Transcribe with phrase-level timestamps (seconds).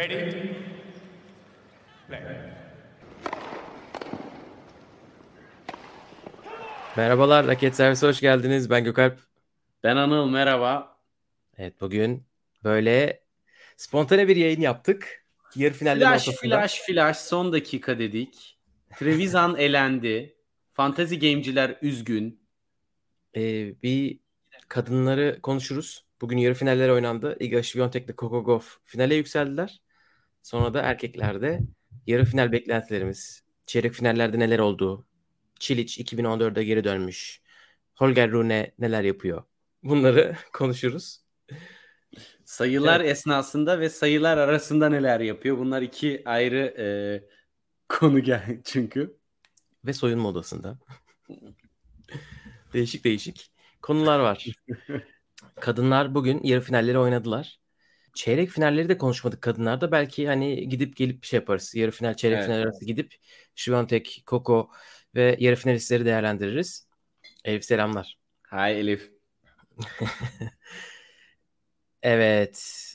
[0.00, 0.32] Ready?
[2.08, 2.20] Play.
[6.96, 8.70] Merhabalar, Raket Servise hoş geldiniz.
[8.70, 9.18] Ben Gökalp.
[9.84, 10.98] Ben Anıl, merhaba.
[11.58, 12.26] Evet, bugün
[12.64, 13.22] böyle
[13.76, 15.24] spontane bir yayın yaptık.
[15.56, 16.60] Yarı finallerin Flash, ortasında.
[16.60, 18.58] flash, flash son dakika dedik.
[18.98, 20.36] Trevisan elendi.
[20.72, 22.40] Fantasy game'ciler üzgün.
[23.36, 24.18] Ee, bir
[24.68, 26.04] kadınları konuşuruz.
[26.20, 27.36] Bugün yarı finaller oynandı.
[27.40, 29.80] Iga Świątek ile Coco Gauff finale yükseldiler.
[30.42, 31.60] Sonra da erkeklerde
[32.06, 33.42] yarı final beklentilerimiz.
[33.66, 35.06] Çeyrek finallerde neler oldu?
[35.58, 37.40] Çiliç 2014'e geri dönmüş.
[37.94, 39.42] Holger Rune neler yapıyor?
[39.82, 41.20] Bunları konuşuruz.
[42.44, 45.58] Sayılar esnasında ve sayılar arasında neler yapıyor?
[45.58, 46.86] Bunlar iki ayrı e,
[47.88, 49.16] konu gel çünkü.
[49.84, 50.78] Ve soyunma odasında.
[52.72, 53.50] değişik değişik
[53.82, 54.46] konular var.
[55.60, 57.59] Kadınlar bugün yarı finalleri oynadılar.
[58.14, 59.92] Çeyrek finalleri de konuşmadık kadınlarda.
[59.92, 61.74] Belki hani gidip gelip bir şey yaparız.
[61.74, 63.14] Yarı final, çeyrek Evet, final arası gidip
[63.54, 64.70] Şivantek, Koko
[65.14, 66.88] ve yarı finalistleri değerlendiririz.
[67.44, 68.18] Elif selamlar.
[68.42, 69.10] Hay Elif.
[72.02, 72.86] Evet.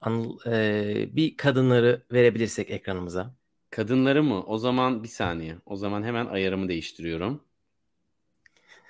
[0.00, 3.34] Anıl, eee, bir kadınları verebilirsek ekranımıza.
[3.70, 4.42] Kadınları mı?
[4.42, 5.56] O zaman bir saniye.
[5.66, 7.44] O zaman hemen ayarımı değiştiriyorum.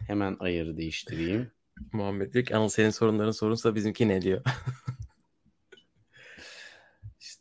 [0.06, 1.50] Hemen ayarı değiştireyim.
[1.92, 4.42] Muhammed diyor ki Anıl senin sorunların sorunsa bizimki ne diyor.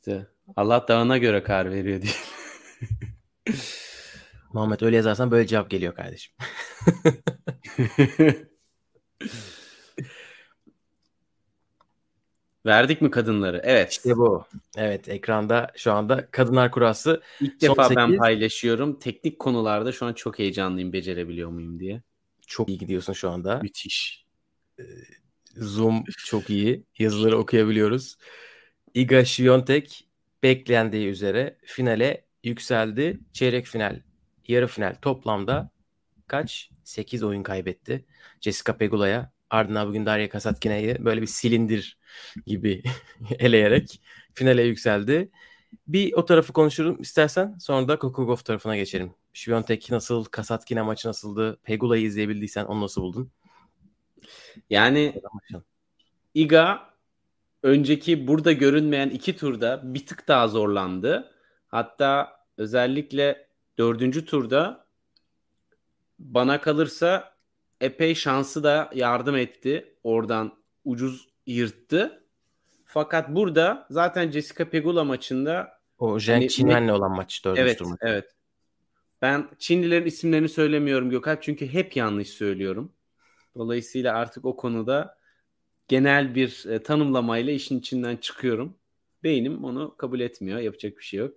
[0.08, 2.13] İşte Allah dağına göre kar veriyor diye.
[4.53, 6.33] Muhammed öyle yazarsan böyle cevap geliyor kardeşim.
[12.66, 13.61] Verdik mi kadınları?
[13.63, 13.91] Evet.
[13.91, 14.45] İşte bu.
[14.78, 18.19] Evet ekranda şu anda kadınlar kurası İlk Son defa ben sekiz.
[18.19, 19.00] paylaşıyorum.
[19.00, 22.02] Teknik konularda şu an çok heyecanlıyım becerebiliyor muyum diye.
[22.47, 23.59] çok iyi gidiyorsun şu anda.
[23.63, 24.25] Müthiş.
[25.55, 26.83] Zoom çok iyi.
[27.00, 28.17] Yazıları okuyabiliyoruz.
[28.98, 30.08] Iga Świątek
[30.44, 33.20] beklendiği üzere finale yükseldi.
[33.34, 34.02] Çeyrek final,
[34.48, 35.72] yarı final toplamda
[36.28, 36.70] kaç?
[36.84, 38.06] 8 oyun kaybetti.
[38.41, 41.97] Jessica Pegula'ya ardından bugün Daria Kasatkina'yı böyle bir silindir
[42.46, 42.84] gibi
[43.40, 44.02] eleyerek
[44.34, 45.31] finale yükseldi.
[45.88, 47.58] Bir o tarafı konuşurum istersen.
[47.59, 49.14] Sonra da Gauff tarafına geçelim.
[49.34, 50.25] Świątek nasıl?
[50.25, 51.59] Kasatkina maçı nasıldı?
[51.64, 53.31] Pegula'yı izleyebildiysen onu nasıl buldun?
[54.69, 55.22] Yani
[56.34, 56.97] Iga
[57.63, 61.31] önceki burada görünmeyen iki turda bir tık daha zorlandı.
[61.68, 63.47] Hatta özellikle
[63.78, 64.88] dördüncü turda
[66.19, 67.34] bana kalırsa
[67.81, 69.96] epey şansı da yardım etti.
[70.03, 70.53] Oradan
[70.85, 72.23] ucuz yırttı.
[72.85, 77.85] Fakat burada zaten Jessica Pegula maçında O Zheng Hani Qinwen'le olan maç dördüncü evet tur
[77.85, 78.00] maçı.
[78.01, 78.35] evet.
[79.22, 82.94] Ben Çinlilerin isimlerini söylemiyorum Gökalp çünkü hep yanlış söylüyorum.
[83.56, 85.17] Dolayısıyla artık o konuda
[85.88, 88.75] genel bir e, tanımlamayla işin içinden çıkıyorum.
[89.24, 90.59] Beynim onu kabul etmiyor.
[90.59, 91.34] Yapacak bir şey yok.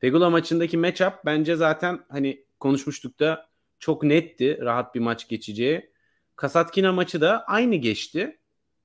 [0.00, 3.48] Pegula maçındaki matchup bence zaten hani konuşmuştuk da
[3.78, 4.58] çok netti.
[4.60, 5.90] Rahat bir maç geçeceği.
[6.36, 8.38] Kasatkina maçı da aynı geçti.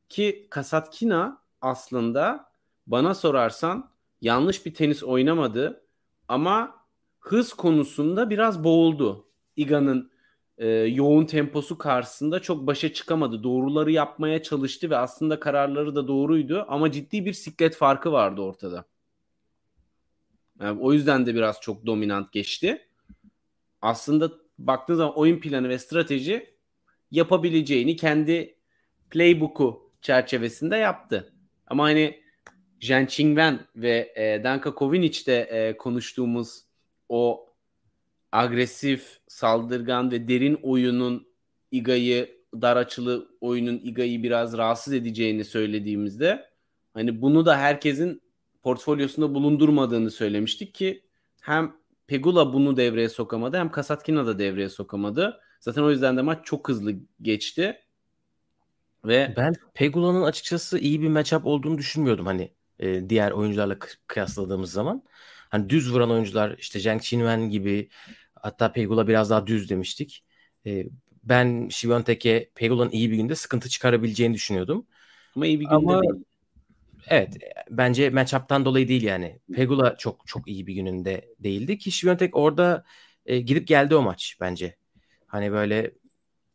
[0.10, 2.52] Ki Kasatkina aslında
[2.88, 5.86] bana sorarsan yanlış bir tenis oynamadı.
[6.28, 6.86] Ama
[7.20, 9.28] hız konusunda biraz boğuldu.
[9.56, 10.11] Iga'nın
[10.62, 13.44] e, yoğun temposu karşısında çok başa çıkamadı.
[13.44, 18.86] Doğruları yapmaya çalıştı ve aslında kararları da doğruydu ama ciddi bir siklet farkı vardı ortada.
[20.60, 22.88] Yani o yüzden de biraz çok dominant geçti.
[23.82, 26.54] Aslında baktığın zaman oyun planı ve strateji
[27.12, 28.56] yapabileceğini kendi
[29.10, 31.34] playbook'u çerçevesinde yaptı.
[31.68, 32.22] Ama hani
[32.82, 36.62] Zheng Qingwen ve e, Danka Kovinic'te e, konuştuğumuz
[37.10, 37.51] o
[38.32, 41.28] agresif, saldırgan ve derin oyunun
[41.72, 46.50] Iga'yı dar açılı oyunun Iga'yı biraz rahatsız edeceğini söylediğimizde
[46.94, 48.22] hani bunu da herkesin
[48.64, 51.04] portfolyosunda bulundurmadığını söylemiştik ki
[51.42, 51.74] hem
[52.08, 55.40] Pegula bunu devreye sokamadı hem Kasatkina da devreye sokamadı.
[55.60, 57.78] Zaten o yüzden de maç çok hızlı geçti.
[59.06, 64.72] Ve Ben Pegula'nın açıkçası iyi bir matchup olduğunu düşünmüyordum hani e, diğer oyuncularla kı- kıyasladığımız
[64.72, 65.04] zaman.
[65.50, 67.90] Hani düz vuran oyuncular işte Zheng Qinwen gibi
[68.44, 70.24] hatta Pegula biraz daha düz demiştik.
[70.66, 70.86] E,
[71.24, 74.88] ben Świątek'e Pegula'nın iyi bir günde sıkıntı çıkarabileceğini düşünüyordum.
[75.36, 76.14] ama iyi bir günde Ama- değil.
[77.08, 77.38] Evet
[77.70, 79.40] bence matchup'tan dolayı değil yani.
[79.54, 82.84] Pegula çok çok iyi bir gününde değildi ki Świątek orada
[83.26, 84.76] e, gidip geldi o maç bence.
[85.28, 85.92] Hani böyle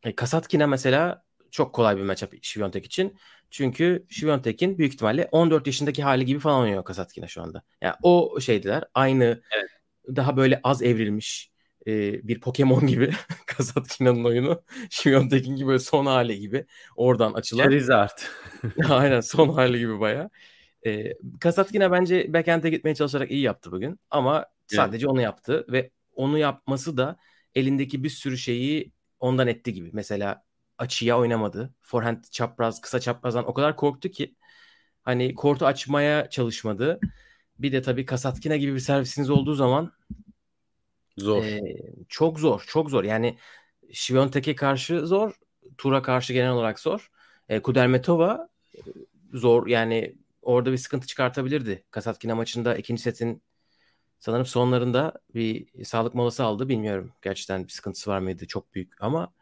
[0.02, 3.16] e, Kasatkina mesela çok kolay bir matchup Świątek için.
[3.50, 7.62] Çünkü Świątek'in büyük ihtimalle 14 yaşındaki hali gibi falan oynuyor Kasatkina şu anda.
[7.82, 9.70] Yani o şeydiler aynı Evet.
[10.16, 11.50] daha böyle az evrilmiş
[11.86, 13.10] e, bir Pokemon gibi
[13.46, 14.62] Kasatkina'nın oyunu.
[14.90, 16.66] Świątek'in gibi böyle son hali gibi
[16.96, 17.64] oradan açılan.
[17.64, 18.18] Charizard.
[18.88, 20.30] Aynen son hali gibi baya.
[20.86, 24.00] E, Kasatkina bence backend'e gitmeye çalışarak iyi yaptı bugün.
[24.10, 25.12] Ama sadece evet.
[25.12, 27.16] onu yaptı ve onu yapması da
[27.54, 29.90] elindeki bir sürü şeyi ondan etti gibi.
[29.92, 30.44] Mesela
[30.78, 31.74] açıya oynamadı.
[31.82, 34.34] Forehand çapraz, kısa çaprazdan o kadar korktu ki
[35.02, 37.00] hani kortu açmaya çalışmadı.
[37.58, 39.92] Bir de tabii Kasatkina gibi bir servisiniz olduğu zaman
[41.18, 41.44] zor.
[41.44, 41.60] E,
[42.08, 43.04] çok zor, çok zor.
[43.04, 43.38] Yani
[43.92, 45.32] Şiviyontek'e karşı zor,
[45.78, 47.10] Tura karşı genel olarak zor.
[47.48, 48.48] E, Kudermetova
[49.32, 51.84] zor yani orada bir sıkıntı çıkartabilirdi.
[51.90, 53.42] Kasatkina maçında ikinci setin
[54.18, 56.68] sanırım sonlarında bir sağlık molası aldı.
[56.68, 59.32] Bilmiyorum gerçekten bir sıkıntısı var mıydı çok büyük ama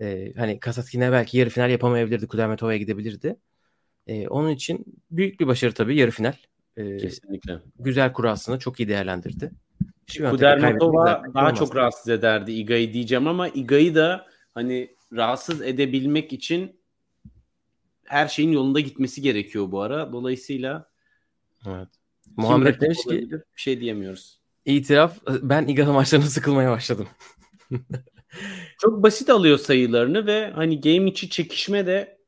[0.00, 2.26] e, hani Kasatkina belki yarı final yapamayabilirdi.
[2.26, 3.36] Kudermetova'ya gidebilirdi.
[4.06, 6.34] E, onun için büyük bir başarı tabii yarı final.
[6.76, 7.58] E, Kesinlikle.
[7.78, 9.50] Güzel kurasını çok iyi değerlendirdi.
[10.18, 16.80] Kudermetova daha çok rahatsız ederdi Iga'yı diyeceğim ama Iga'yı da hani rahatsız edebilmek için
[18.04, 20.12] her şeyin yolunda gitmesi gerekiyor bu ara.
[20.12, 20.90] Dolayısıyla
[21.66, 21.88] evet.
[22.36, 24.40] Muhammed demiş ki bir şey diyemiyoruz.
[24.64, 27.08] İtiraf ben İGA maçlarına sıkılmaya başladım.
[28.80, 32.20] Çok basit alıyor sayılarını ve hani game içi çekişme de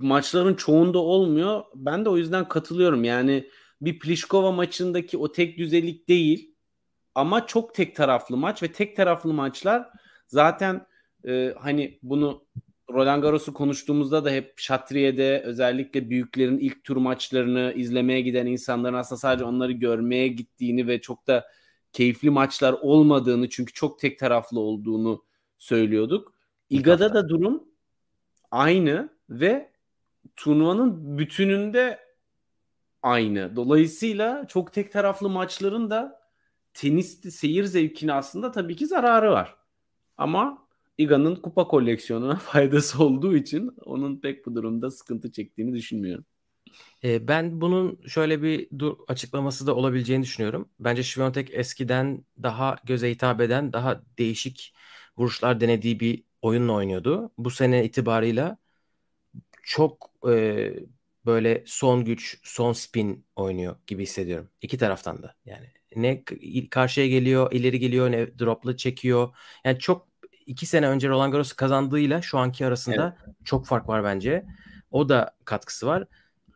[0.00, 1.64] maçların çoğunda olmuyor.
[1.74, 3.04] Ben de o yüzden katılıyorum.
[3.04, 3.50] Yani
[3.84, 6.54] bir Pliskova maçındaki o tek düzelik değil
[7.14, 9.88] ama çok tek taraflı maç ve tek taraflı maçlar
[10.26, 10.86] zaten
[11.26, 12.44] e, hani bunu
[12.90, 19.18] Roland Garros'u konuştuğumuzda da hep Şatriye'de özellikle büyüklerin ilk tur maçlarını izlemeye giden insanların aslında
[19.18, 21.46] sadece onları görmeye gittiğini ve çok da
[21.92, 25.24] keyifli maçlar olmadığını çünkü çok tek taraflı olduğunu
[25.58, 26.34] söylüyorduk.
[26.70, 27.64] İGA'da da durum
[28.50, 29.72] aynı ve
[30.36, 32.03] turnuvanın bütününde
[33.04, 33.56] aynı.
[33.56, 36.20] Dolayısıyla çok tek taraflı maçların da
[36.74, 39.56] tenis seyir zevkine aslında tabii ki zararı var.
[40.18, 40.68] Ama
[40.98, 46.24] Iga'nın kupa koleksiyonuna faydası olduğu için onun pek bu durumda sıkıntı çektiğini düşünmüyorum.
[47.04, 50.68] E, ben bunun şöyle bir dur açıklaması da olabileceğini düşünüyorum.
[50.80, 54.74] Bence Şviyontek eskiden daha göze hitap eden, daha değişik
[55.18, 57.32] vuruşlar denediği bir oyunla oynuyordu.
[57.38, 58.58] Bu sene itibarıyla
[59.62, 60.74] çok e,
[61.26, 64.50] böyle son güç, son spin oynuyor gibi hissediyorum.
[64.62, 65.66] İki taraftan da yani.
[65.96, 66.24] Ne
[66.70, 69.34] karşıya geliyor, ileri geliyor, ne dropla çekiyor.
[69.64, 70.08] Yani çok
[70.46, 73.36] iki sene önce Roland Garros kazandığıyla şu anki arasında evet.
[73.44, 74.44] çok fark var bence.
[74.90, 76.04] O da katkısı var.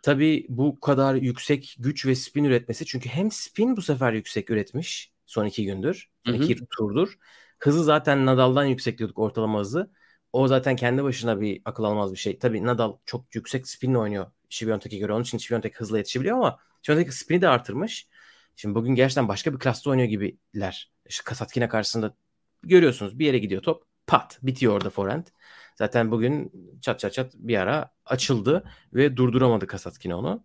[0.03, 5.13] Tabii bu kadar yüksek güç ve spin üretmesi çünkü hem spin bu sefer yüksek üretmiş
[5.27, 7.19] son iki gündür, son iki turdur.
[7.59, 9.91] Hızı zaten Nadal'dan yüksek diyorduk ortalama hızı.
[10.33, 12.39] O zaten kendi başına bir akıl almaz bir şey.
[12.39, 15.13] Tabii Nadal çok yüksek spinle oynuyor Şiviyontek'e göre.
[15.13, 18.09] Onun için Şiviyontek hızlı yetişebiliyor ama Şiviyontek spini de artırmış.
[18.57, 20.93] Şimdi bugün gerçekten başka bir klasta oynuyor gibiler.
[21.07, 22.15] İşte Kasatkine karşısında
[22.63, 23.85] görüyorsunuz bir yere gidiyor top.
[24.07, 25.27] Pat bitiyor orada forehand.
[25.75, 28.65] Zaten bugün çat çat çat bir ara açıldı
[28.95, 30.45] ve durduramadı Kasatkin onu.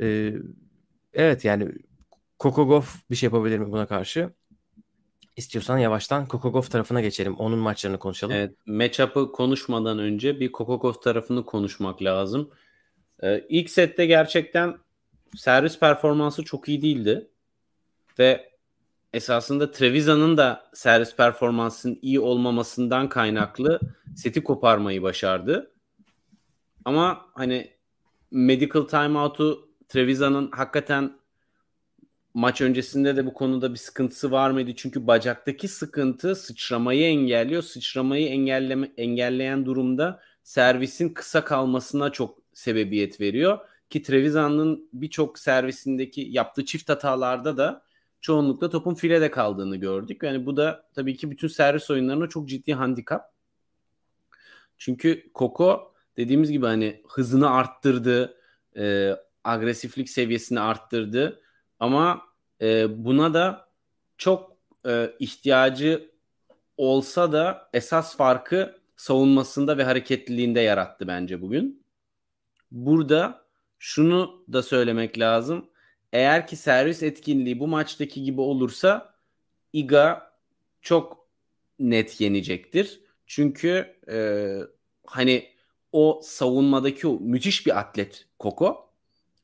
[0.00, 0.32] Ee,
[1.12, 1.72] evet yani
[2.38, 4.30] Kokogov bir şey yapabilir mi buna karşı?
[5.36, 7.36] İstiyorsan yavaştan Kokogov tarafına geçelim.
[7.36, 8.34] Onun maçlarını konuşalım.
[8.34, 12.50] Evet, matchup'ı konuşmadan önce bir Kokogov tarafını konuşmak lazım.
[13.22, 14.78] Ee, ilk sette gerçekten
[15.36, 17.28] servis performansı çok iyi değildi.
[18.18, 18.50] Ve
[19.12, 23.80] esasında Trevisa'nın da servis performansının iyi olmamasından kaynaklı
[24.16, 25.70] seti koparmayı başardı.
[26.84, 27.70] Ama hani
[28.30, 31.18] medical timeout'u Trevisa'nın hakikaten
[32.34, 34.70] maç öncesinde de bu konuda bir sıkıntısı var mıydı?
[34.76, 37.62] Çünkü bacaktaki sıkıntı sıçramayı engelliyor.
[37.62, 43.58] Sıçramayı engelleme, engelleyen durumda servisin kısa kalmasına çok sebebiyet veriyor.
[43.90, 47.84] Ki Trevisan'ın birçok servisindeki yaptığı çift hatalarda da
[48.20, 50.22] çoğunlukla topun filede kaldığını gördük.
[50.22, 53.34] Yani bu da tabii ki bütün servis oyunlarına çok ciddi handikap.
[54.78, 58.38] Çünkü Koko dediğimiz gibi hani hızını arttırdı,
[58.76, 59.12] e,
[59.44, 61.40] agresiflik seviyesini arttırdı
[61.80, 62.22] ama
[62.60, 63.68] e, buna da
[64.18, 64.56] çok
[64.86, 66.10] e, ihtiyacı
[66.76, 71.83] olsa da esas farkı savunmasında ve hareketliliğinde yarattı bence bugün.
[72.74, 73.44] Burada
[73.78, 75.70] şunu da söylemek lazım.
[76.12, 79.14] Eğer ki servis etkinliği bu maçtaki gibi olursa
[79.72, 80.32] Iga
[80.82, 81.26] çok
[81.78, 83.00] net yenecektir.
[83.26, 84.16] Çünkü e,
[85.06, 85.48] hani
[85.92, 88.90] o savunmadaki o müthiş bir atlet Koko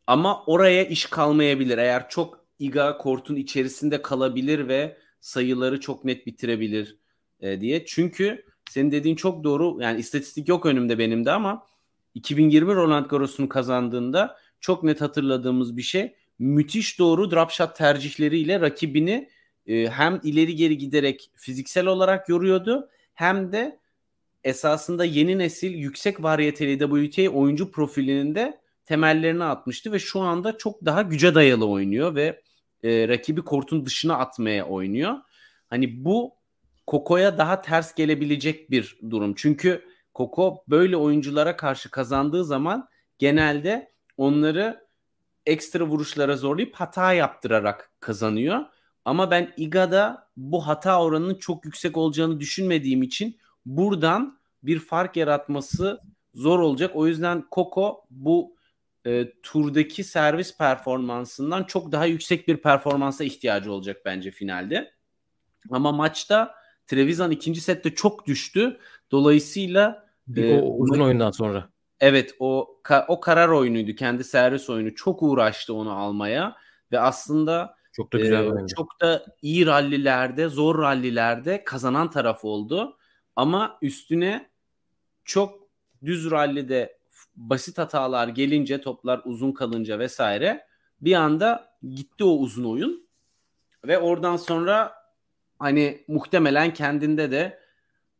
[0.06, 1.78] ama oraya iş kalmayabilir.
[1.78, 6.98] Eğer çok Iga kortun içerisinde kalabilir ve sayıları çok net bitirebilir
[7.40, 7.86] e, diye.
[7.86, 9.82] Çünkü senin dediğin çok doğru.
[9.82, 11.66] Yani istatistik yok önümde benim de ama
[12.14, 19.28] 2020 Roland Garros'unu kazandığında çok net hatırladığımız bir şey müthiş doğru drop shot tercihleriyle rakibini
[19.66, 23.78] e, hem ileri geri giderek fiziksel olarak yoruyordu hem de
[24.44, 30.84] esasında yeni nesil yüksek variyeteli WTA oyuncu profilinin de temellerini atmıştı ve şu anda çok
[30.84, 32.42] daha güce dayalı oynuyor ve
[32.82, 35.14] e, rakibi kortun dışına atmaya oynuyor.
[35.70, 36.34] Hani bu
[36.86, 39.34] Koko'ya daha ters gelebilecek bir durum.
[39.36, 39.84] Çünkü
[40.20, 44.86] Koko böyle oyunculara karşı kazandığı zaman genelde onları
[45.46, 48.64] ekstra vuruşlara zorlayıp hata yaptırarak kazanıyor.
[49.04, 56.00] Ama ben Iga'da bu hata oranının çok yüksek olacağını düşünmediğim için buradan bir fark yaratması
[56.34, 56.90] zor olacak.
[56.94, 58.56] O yüzden Koko bu
[59.06, 64.92] e, turdaki servis performansından çok daha yüksek bir performansa ihtiyacı olacak bence finalde.
[65.70, 66.54] Ama maçta
[66.86, 68.78] Trevisan ikinci sette çok düştü.
[69.10, 71.68] Dolayısıyla e, o uzun oyundan sonra.
[72.00, 72.76] Evet o
[73.08, 73.94] o karar oyunuydu.
[73.94, 74.94] Kendi servis oyunu.
[74.94, 76.56] Çok uğraştı onu almaya
[76.92, 82.96] ve aslında çok da güzel e, çok da iyi rallilerde, zor rallilerde kazanan taraf oldu.
[83.36, 84.50] Ama üstüne
[85.24, 85.68] çok
[86.04, 86.98] düz rallide
[87.36, 90.66] basit hatalar gelince, toplar uzun kalınca vesaire
[91.00, 93.08] bir anda gitti o uzun oyun.
[93.86, 94.94] Ve oradan sonra
[95.58, 97.60] hani muhtemelen kendinde de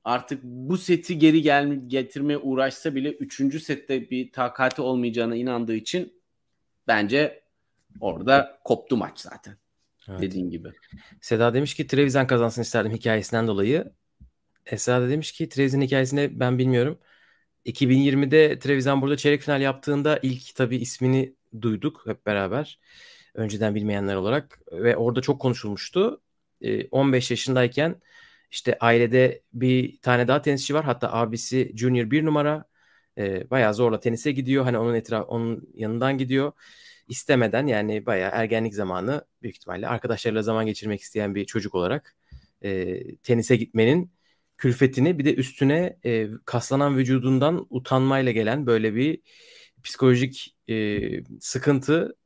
[0.05, 3.63] artık bu seti geri gel getirmeye uğraşsa bile 3.
[3.63, 6.13] sette bir takati olmayacağına inandığı için
[6.89, 7.43] bence
[8.01, 9.57] orada koptu maç zaten.
[10.09, 10.21] Evet.
[10.21, 10.69] Dediğin gibi.
[11.21, 13.93] Seda demiş ki Trevisan kazansın isterdim hikayesinden dolayı.
[14.67, 16.99] Esra da demiş ki Trevisan hikayesini ben bilmiyorum.
[17.67, 22.79] 2020'de Trevisan burada çeyrek final yaptığında ilk tabii ismini duyduk hep beraber.
[23.35, 26.21] Önceden bilmeyenler olarak ve orada çok konuşulmuştu.
[26.91, 28.01] 15 yaşındayken
[28.51, 30.85] işte ailede bir tane daha tenisçi var.
[30.85, 32.65] Hatta abisi junior bir numara.
[33.19, 34.65] E, bayağı zorla tenise gidiyor.
[34.65, 36.53] Hani onun etraf onun yanından gidiyor.
[37.09, 42.17] İstemeden yani bayağı ergenlik zamanı büyük ihtimalle arkadaşlarıyla zaman geçirmek isteyen bir çocuk olarak
[42.65, 44.13] e, tenise gitmenin
[44.59, 49.21] külfetini bir de üstüne e, kaslanan vücudundan utanmayla gelen böyle bir
[49.83, 51.01] psikolojik e,
[51.41, 52.17] sıkıntı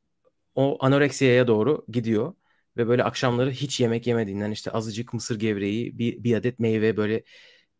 [0.55, 2.33] o anoreksiyaya doğru gidiyor
[2.77, 7.23] ve böyle akşamları hiç yemek yemediğinden işte azıcık mısır gevreği bir, bir adet meyve böyle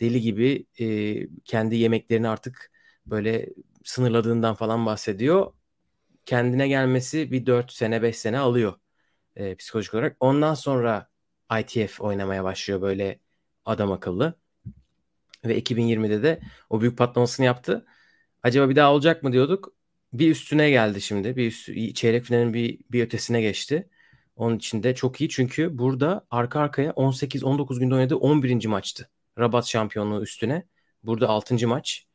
[0.01, 2.71] deli gibi e, kendi yemeklerini artık
[3.05, 3.49] böyle
[3.83, 5.53] sınırladığından falan bahsediyor.
[6.25, 8.73] Kendine gelmesi bir 4 sene 5 sene alıyor
[9.35, 10.17] e, psikolojik olarak.
[10.19, 11.09] Ondan sonra
[11.59, 13.19] ITF oynamaya başlıyor böyle
[13.65, 14.39] adam akıllı.
[15.45, 17.85] Ve 2020'de de o büyük patlamasını yaptı.
[18.43, 19.73] Acaba bir daha olacak mı diyorduk.
[20.13, 21.35] Bir üstüne geldi şimdi.
[21.35, 23.89] Bir üst, çeyrek finalin bir, bir ötesine geçti.
[24.35, 28.65] Onun için de çok iyi çünkü burada arka arkaya 18-19 günde oynadığı 11.
[28.65, 29.09] maçtı.
[29.39, 30.63] Rabat şampiyonluğu üstüne.
[31.03, 31.67] Burada 6.
[31.67, 32.05] maç.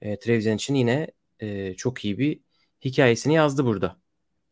[0.00, 1.10] E, Trevisan için yine
[1.40, 2.40] e, çok iyi bir
[2.84, 3.96] hikayesini yazdı burada.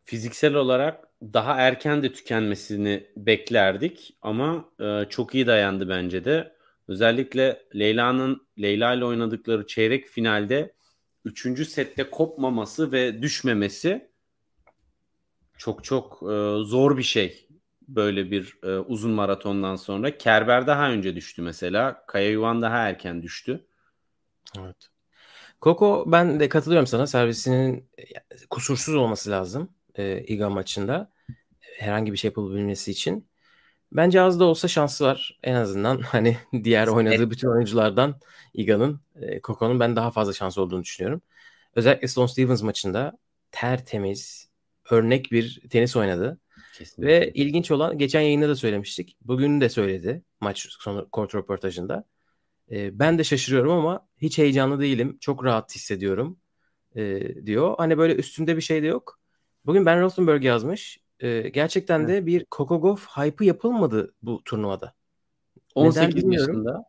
[0.05, 6.57] Fiziksel olarak daha erken de tükenmesini beklerdik ama e, çok iyi dayandı bence de.
[6.89, 10.75] Özellikle Leyla'nın Leyla ile oynadıkları çeyrek finalde
[11.25, 11.69] 3.
[11.69, 14.10] sette kopmaması ve düşmemesi
[15.61, 17.49] çok çok e, zor bir şey
[17.88, 20.19] böyle bir e, uzun maratondan sonra.
[20.19, 22.05] Kerber daha önce düştü mesela.
[22.07, 23.67] Kaya Yuvan daha erken düştü.
[24.59, 24.76] Evet.
[25.61, 27.07] Koko ben de katılıyorum sana.
[27.07, 27.90] Servisinin
[28.50, 31.12] kusursuz olması lazım e, İGA maçında.
[31.61, 33.29] Herhangi bir şey yapabilmesi için.
[33.93, 35.38] Bence az da olsa şansı var.
[35.43, 38.21] En azından hani diğer oynadığı bütün oyunculardan
[38.55, 41.23] İGA'nın, e, Koko'nun ben daha fazla şansı olduğunu düşünüyorum.
[41.75, 43.19] Özellikle Stone Stevens maçında
[43.52, 44.50] tertemiz,
[44.92, 46.40] örnek bir tenis oynadı.
[46.75, 47.20] Kesinlikle.
[47.20, 49.16] Ve ilginç olan geçen yayında da söylemiştik.
[49.20, 52.04] Bugün de söyledi maç sonu kort röportajında.
[52.70, 55.18] E, ben de şaşırıyorum ama hiç heyecanlı değilim.
[55.20, 56.38] Çok rahat hissediyorum
[56.97, 57.75] e, diyor.
[57.78, 59.20] Hani böyle üstünde bir şey de yok.
[59.66, 60.99] Bugün Ben Rosenberg yazmış.
[61.20, 64.94] E, gerçekten de bir Kokogov hype'ı yapılmadı bu turnuvada.
[65.75, 66.85] 18 Neden yaşında.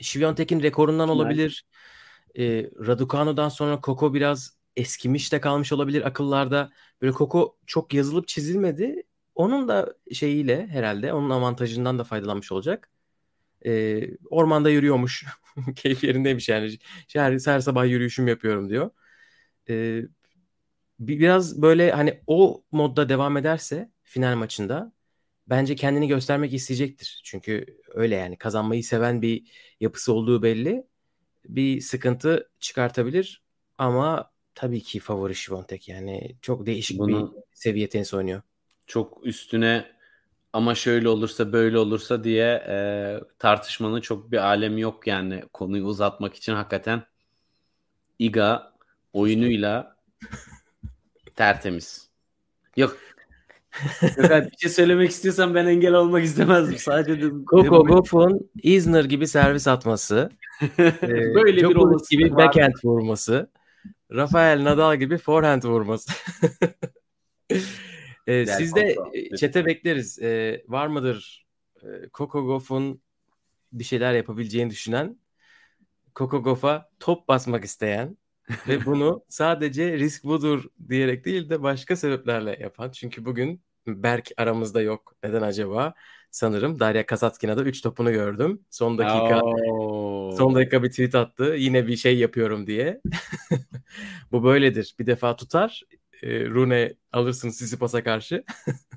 [0.00, 1.64] Şiviyontek'in rekorundan olabilir.
[2.38, 2.44] E,
[2.86, 6.72] Raducano'dan sonra Koko biraz eskimiş de kalmış olabilir akıllarda.
[7.02, 9.02] Böyle Koko çok yazılıp çizilmedi.
[9.34, 12.90] Onun da şeyiyle herhalde onun avantajından da faydalanmış olacak.
[13.66, 15.26] Ee, ormanda yürüyormuş.
[15.76, 16.78] Keyif yerindeymiş yani.
[17.12, 18.90] Her, her sabah yürüyüşüm yapıyorum diyor.
[19.68, 20.02] Ee,
[21.00, 24.92] biraz böyle hani o modda devam ederse final maçında
[25.46, 27.20] bence kendini göstermek isteyecektir.
[27.24, 29.50] Çünkü öyle yani kazanmayı seven bir
[29.80, 30.86] yapısı olduğu belli.
[31.44, 33.44] Bir sıkıntı çıkartabilir
[33.78, 38.42] ama tabii ki favori Şivontek yani çok değişik Bunu, bir seviye tenis oynuyor.
[38.86, 39.86] Çok üstüne
[40.52, 42.76] ama şöyle olursa böyle olursa diye e,
[43.38, 47.02] tartışmanın çok bir alemi yok yani konuyu uzatmak için hakikaten
[48.18, 48.72] Iga
[49.12, 49.96] oyunuyla
[51.36, 52.08] tertemiz.
[52.76, 52.96] Yok.
[54.02, 56.78] Yok bir şey söylemek istiyorsan ben engel olmak istemezdim.
[56.78, 60.30] Sadece de, Coco Goff'un Isner gibi servis atması.
[60.78, 63.50] e, Böyle bir olması gibi backhand vurması.
[64.14, 66.12] Rafael Nadal gibi forehand vurması.
[68.26, 68.96] e, siz de
[69.36, 70.18] çete bekleriz.
[70.18, 71.46] E, var mıdır
[71.82, 73.02] e, Coco Goff'un
[73.72, 75.18] bir şeyler yapabileceğini düşünen
[76.16, 78.18] Coco Goff'a top basmak isteyen
[78.68, 82.90] ve bunu sadece risk budur diyerek değil de başka sebeplerle yapan.
[82.90, 85.14] Çünkü bugün Berk aramızda yok.
[85.22, 85.94] Neden acaba?
[86.30, 88.64] Sanırım Darya Kasatkin'a da 3 topunu gördüm.
[88.70, 90.36] Son dakika Oo.
[90.36, 91.54] son dakika bir tweet attı.
[91.58, 93.00] Yine bir şey yapıyorum diye.
[94.32, 94.94] Bu böyledir.
[94.98, 95.82] Bir defa tutar.
[96.22, 98.44] E, Rune alırsın Sisipas'a karşı.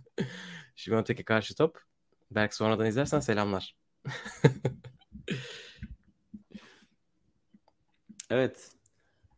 [0.75, 1.79] Şimantek'e karşı top.
[2.31, 3.75] Berk sonradan izlersen selamlar.
[8.29, 8.71] evet.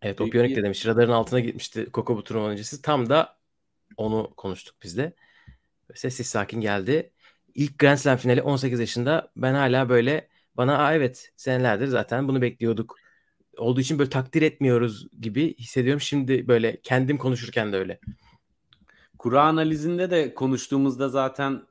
[0.02, 0.86] Evet Opionik de demiş.
[0.86, 2.82] Radarın altına gitmişti Koko bu turnuva öncesi.
[2.82, 3.38] Tam da
[3.98, 5.14] onu konuştuk biz de.
[5.96, 7.12] Sessiz sakin geldi.
[7.56, 9.32] İlk Grand Slam finali 18 yaşında.
[9.36, 12.96] Ben hala böyle bana Aa, evet senelerdir zaten bunu bekliyorduk.
[13.58, 16.02] Olduğu için böyle takdir etmiyoruz gibi hissediyorum.
[16.02, 18.00] Şimdi böyle kendim konuşurken de öyle.
[19.18, 21.62] Kura analizinde de konuştuğumuzda zaten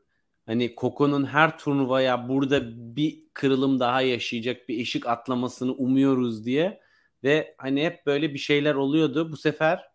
[0.46, 2.60] hani Koko'nun her turnuvaya burada
[2.96, 6.80] bir kırılım daha yaşayacak bir eşik atlamasını umuyoruz diye
[7.24, 9.32] ve hani hep böyle bir şeyler oluyordu.
[9.32, 9.90] Bu sefer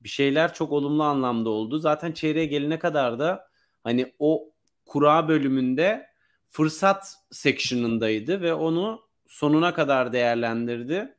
[0.00, 1.78] bir şeyler çok olumlu anlamda oldu.
[1.78, 3.51] Zaten çeyreğe gelene kadar da
[3.84, 4.52] hani o
[4.86, 6.06] kura bölümünde
[6.48, 11.14] fırsat section'ındaydı ve onu sonuna kadar değerlendirdi.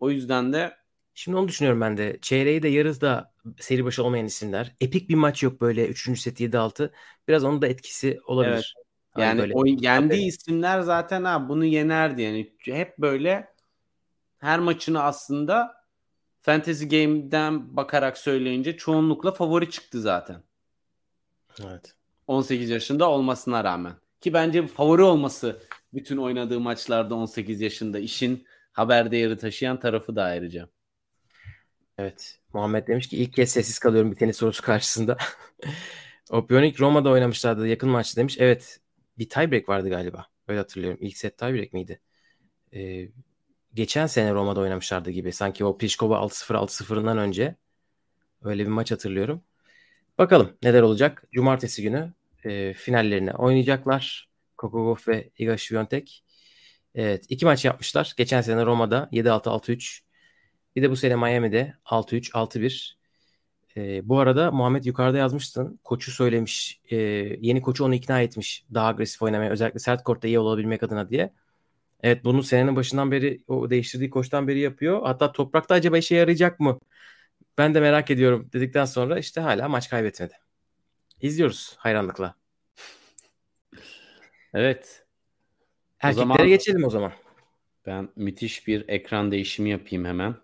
[0.00, 0.82] O yüzden de
[1.14, 2.18] Şimdi onu düşünüyorum ben de.
[2.22, 4.74] Çeyreği de yarız da seri başı olmayan isimler.
[4.80, 6.20] Epik bir maç yok böyle 3.
[6.20, 6.90] set 7-6.
[7.28, 8.52] Biraz onun da etkisi olabilir.
[8.52, 8.86] Evet.
[9.10, 9.54] Hani yani böyle.
[9.54, 12.52] o yendiği isimler zaten ha bunu yenerdi yani.
[12.64, 13.54] Hep böyle
[14.38, 15.74] her maçını aslında
[16.40, 20.42] Fantasy Game'den bakarak söyleyince çoğunlukla favori çıktı zaten.
[21.60, 21.94] Evet.
[22.26, 23.92] 18 yaşında olmasına rağmen.
[24.20, 25.60] Ki bence favori olması
[25.94, 30.68] bütün oynadığı maçlarda 18 yaşında işin haber değeri taşıyan tarafı da ayrıca.
[31.98, 32.38] Evet.
[32.52, 35.16] Muhammed demiş ki ilk kez sessiz kalıyorum bir tenis sorusu karşısında.
[36.30, 38.36] Opionik Roma'da oynamışlardı yakın maçta demiş.
[38.38, 38.80] Evet.
[39.18, 40.26] Bir tiebreak vardı galiba.
[40.48, 40.98] Öyle hatırlıyorum.
[41.02, 42.00] İlk set tiebreak miydi?
[42.74, 43.08] Ee,
[43.74, 45.32] geçen sene Roma'da oynamışlardı gibi.
[45.32, 47.56] Sanki o Pliskova 6-0 6-0'ından önce
[48.42, 49.44] öyle bir maç hatırlıyorum.
[50.22, 51.24] Bakalım neler olacak.
[51.32, 52.12] Cumartesi günü
[52.44, 54.28] e, finallerini oynayacaklar.
[54.56, 56.24] Kokogov ve Iga Świątek.
[56.94, 58.14] Evet iki maç yapmışlar.
[58.16, 60.00] Geçen sene Roma'da 7-6 6-3.
[60.76, 62.96] Bir de bu sene Miami'de 6-3 6-1.
[63.76, 65.80] E, bu arada Muhammed yukarıda yazmıştın.
[65.84, 66.80] Koçu söylemiş.
[66.90, 66.96] E,
[67.40, 68.64] yeni koçu onu ikna etmiş.
[68.74, 71.32] Daha agresif oynamaya özellikle sert kortta iyi olabilmek adına diye.
[72.02, 75.02] Evet bunu senenin başından beri o değiştirdiği koçtan beri yapıyor.
[75.02, 76.78] Hatta toprakta acaba işe yarayacak mı?
[77.58, 80.34] Ben de merak ediyorum dedikten sonra işte hala maç kaybetmedi.
[81.20, 82.34] İzliyoruz hayranlıkla.
[84.54, 85.06] Evet.
[86.00, 87.12] Erkeklere o zaman, geçelim o zaman.
[87.86, 90.36] Ben müthiş bir ekran değişimi yapayım hemen.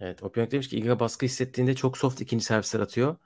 [0.00, 0.22] Evet.
[0.22, 3.16] Opionik demiş ki Iga baskı hissettiğinde çok soft ikinci servisler atıyor.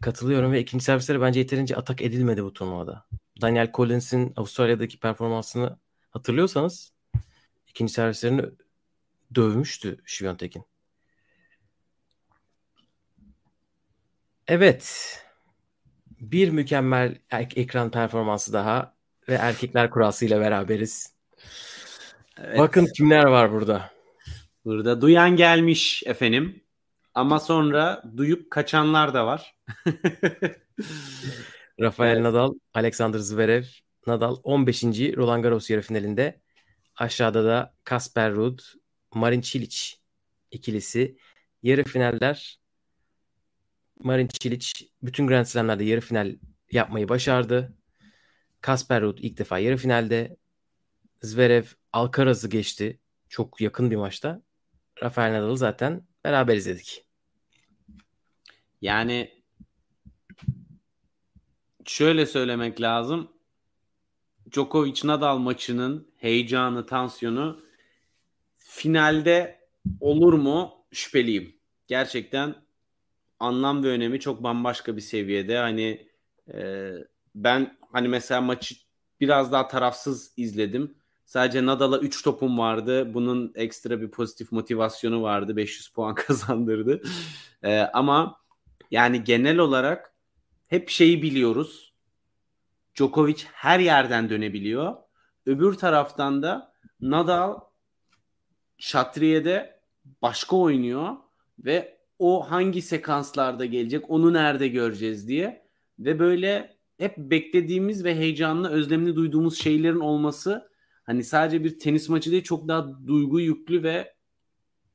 [0.00, 3.06] Katılıyorum ve ikinci servislere bence yeterince atak edilmedi bu turnuvada.
[3.40, 5.78] Daniel Collins'in Avustralya'daki performansını
[6.10, 6.92] hatırlıyorsanız
[7.68, 8.42] ikinci servislerini
[9.34, 10.64] dövmüştü Şiviyontekin.
[14.48, 15.16] Evet.
[16.20, 18.96] Bir mükemmel ekran performansı daha
[19.28, 21.14] ve erkekler kurasıyla beraberiz.
[22.38, 22.58] Evet.
[22.58, 23.90] Bakın kimler var burada.
[24.64, 26.62] Burada duyan gelmiş efendim.
[27.14, 29.56] Ama sonra duyup kaçanlar da var.
[31.80, 33.64] Rafael Nadal, Alexander Zverev,
[34.06, 34.82] Nadal 15.
[35.16, 36.40] Roland Garros yarı finalinde.
[36.96, 38.58] Aşağıda da Kasper Ruud,
[39.14, 39.76] Marin Cilic
[40.50, 41.18] ikilisi.
[41.62, 42.58] Yarı finaller
[43.98, 46.36] Marin Cilic bütün Grand Slam'lerde yarı final
[46.70, 47.74] yapmayı başardı.
[48.60, 50.36] Kasper Ruud ilk defa yarı finalde.
[51.22, 53.00] Zverev Alcaraz'ı geçti.
[53.28, 54.42] Çok yakın bir maçta.
[55.02, 57.04] Rafael Nadal'ı zaten beraber izledik.
[58.82, 59.42] Yani
[61.84, 63.32] şöyle söylemek lazım.
[64.52, 67.64] Djokovic Nadal maçının heyecanı, tansiyonu
[68.56, 69.60] finalde
[70.00, 71.56] olur mu şüpheliyim.
[71.86, 72.65] Gerçekten
[73.40, 75.58] anlam ve önemi çok bambaşka bir seviyede.
[75.58, 76.08] Hani
[76.54, 76.90] e,
[77.34, 78.74] ben hani mesela maçı
[79.20, 80.94] biraz daha tarafsız izledim.
[81.24, 83.14] Sadece Nadal'a 3 topum vardı.
[83.14, 85.56] Bunun ekstra bir pozitif motivasyonu vardı.
[85.56, 87.02] 500 puan kazandırdı.
[87.62, 88.40] E, ama
[88.90, 90.12] yani genel olarak
[90.68, 91.94] hep şeyi biliyoruz.
[92.94, 94.96] Djokovic her yerden dönebiliyor.
[95.46, 97.60] Öbür taraftan da Nadal
[98.78, 99.80] Şatriye'de
[100.22, 101.16] başka oynuyor
[101.58, 105.66] ve o hangi sekanslarda gelecek, onu nerede göreceğiz diye
[105.98, 110.70] ve böyle hep beklediğimiz ve heyecanlı, özlemini duyduğumuz şeylerin olması
[111.04, 114.14] hani sadece bir tenis maçı değil çok daha duygu yüklü ve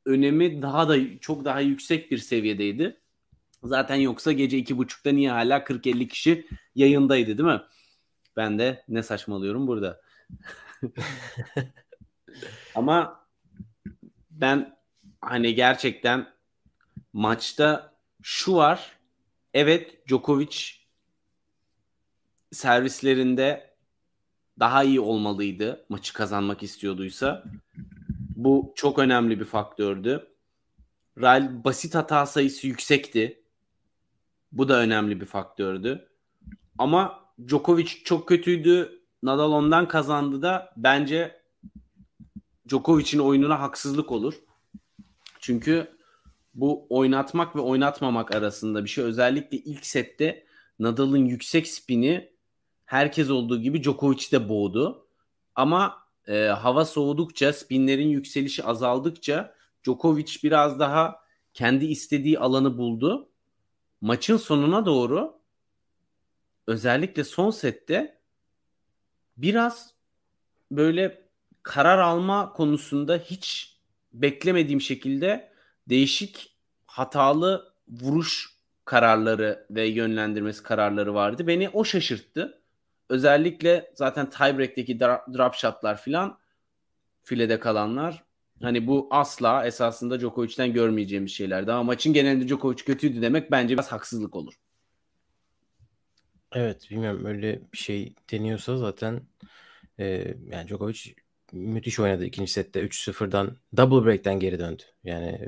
[0.05, 3.01] önemi daha da çok daha yüksek bir seviyedeydi.
[3.63, 7.61] Zaten yoksa gece iki buçukta niye hala 40-50 kişi yayındaydı değil mi?
[8.37, 10.01] Ben de ne saçmalıyorum burada.
[12.75, 13.25] Ama
[14.31, 14.77] ben
[15.21, 16.27] hani gerçekten
[17.13, 18.97] maçta şu var.
[19.53, 20.57] Evet Djokovic
[22.51, 23.75] servislerinde
[24.59, 27.43] daha iyi olmalıydı maçı kazanmak istiyorduysa.
[28.35, 30.27] Bu çok önemli bir faktördü.
[31.17, 33.43] Rail basit hata sayısı yüksekti.
[34.51, 36.09] Bu da önemli bir faktördü.
[36.77, 39.01] Ama Djokovic çok kötüydü.
[39.23, 41.41] Nadal ondan kazandı da bence
[42.69, 44.33] Djokovic'in oyununa haksızlık olur.
[45.39, 46.00] Çünkü
[46.53, 49.03] bu oynatmak ve oynatmamak arasında bir şey.
[49.03, 50.45] Özellikle ilk sette
[50.79, 52.31] Nadal'ın yüksek spini
[52.85, 55.07] herkes olduğu gibi Djokovic de boğdu.
[55.55, 61.21] Ama e, hava soğudukça, spinlerin yükselişi azaldıkça Djokovic biraz daha
[61.53, 63.29] kendi istediği alanı buldu.
[64.01, 65.41] Maçın sonuna doğru
[66.67, 68.21] özellikle son sette
[69.37, 69.93] biraz
[70.71, 71.29] böyle
[71.63, 73.77] karar alma konusunda hiç
[74.13, 75.50] beklemediğim şekilde
[75.89, 78.49] değişik hatalı vuruş
[78.85, 81.47] kararları ve yönlendirmesi kararları vardı.
[81.47, 82.61] Beni o şaşırttı.
[83.09, 86.39] Özellikle zaten tiebreak'teki drop shotlar filan
[87.23, 88.23] filede kalanlar
[88.61, 91.71] hani bu asla esasında Djokovic'ten görmeyeceğimiz şeylerdi.
[91.71, 94.53] Ama maçın genelinde Djokovic kötüydü demek bence biraz haksızlık olur.
[96.51, 99.21] Evet bilmiyorum öyle bir şey deniyorsa zaten
[99.99, 100.05] e,
[100.51, 100.99] yani Djokovic
[101.51, 104.83] müthiş oynadı ikinci sette 3-0'dan double break'ten geri döndü.
[105.03, 105.39] Yani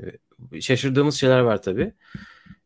[0.52, 1.92] e, şaşırdığımız şeyler var tabii.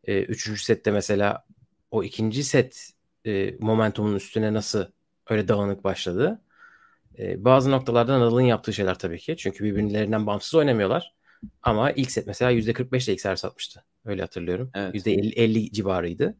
[0.03, 1.45] E, üçüncü sette mesela
[1.91, 2.91] o ikinci set
[3.25, 4.85] e, momentumun üstüne nasıl
[5.29, 6.41] öyle dağınık başladı.
[7.19, 9.35] E, bazı noktalarda Nadal'ın yaptığı şeyler tabii ki.
[9.37, 11.13] Çünkü birbirlerinden bağımsız oynamıyorlar.
[11.63, 13.83] Ama ilk set mesela %45 ile ilk servis atmıştı.
[14.05, 14.71] Öyle hatırlıyorum.
[14.75, 14.95] Evet.
[14.95, 16.37] %50 50 civarıydı.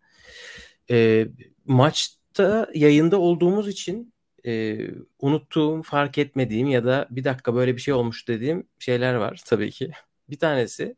[0.92, 1.28] E,
[1.66, 4.14] maçta yayında olduğumuz için
[4.50, 4.78] e,
[5.20, 9.72] unuttuğum, fark etmediğim ya da bir dakika böyle bir şey olmuş dediğim şeyler var tabii
[9.72, 9.92] ki.
[10.30, 10.96] Bir tanesi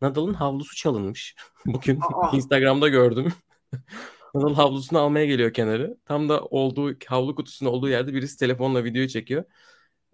[0.00, 1.36] Nadal'ın havlusu çalınmış.
[1.66, 2.00] Bugün
[2.32, 3.32] Instagram'da gördüm.
[4.34, 5.96] Nadal havlusunu almaya geliyor kenarı.
[6.04, 9.44] Tam da olduğu havlu kutusunun olduğu yerde birisi telefonla video çekiyor.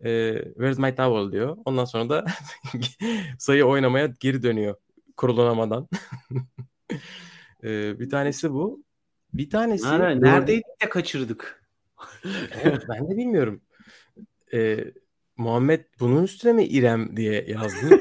[0.04, 1.56] E, Where's my towel diyor.
[1.64, 2.24] Ondan sonra da
[3.38, 4.74] sayı oynamaya geri dönüyor
[5.16, 5.88] kurulanamadan.
[7.64, 8.84] e, bir tanesi bu.
[9.34, 9.86] Bir tanesi...
[9.86, 11.67] Ha, neredeydik de kaçırdık.
[12.62, 13.60] Evet, ben de bilmiyorum.
[14.54, 14.84] E,
[15.36, 18.00] Muhammed bunun üstüne mi İrem diye yazdı.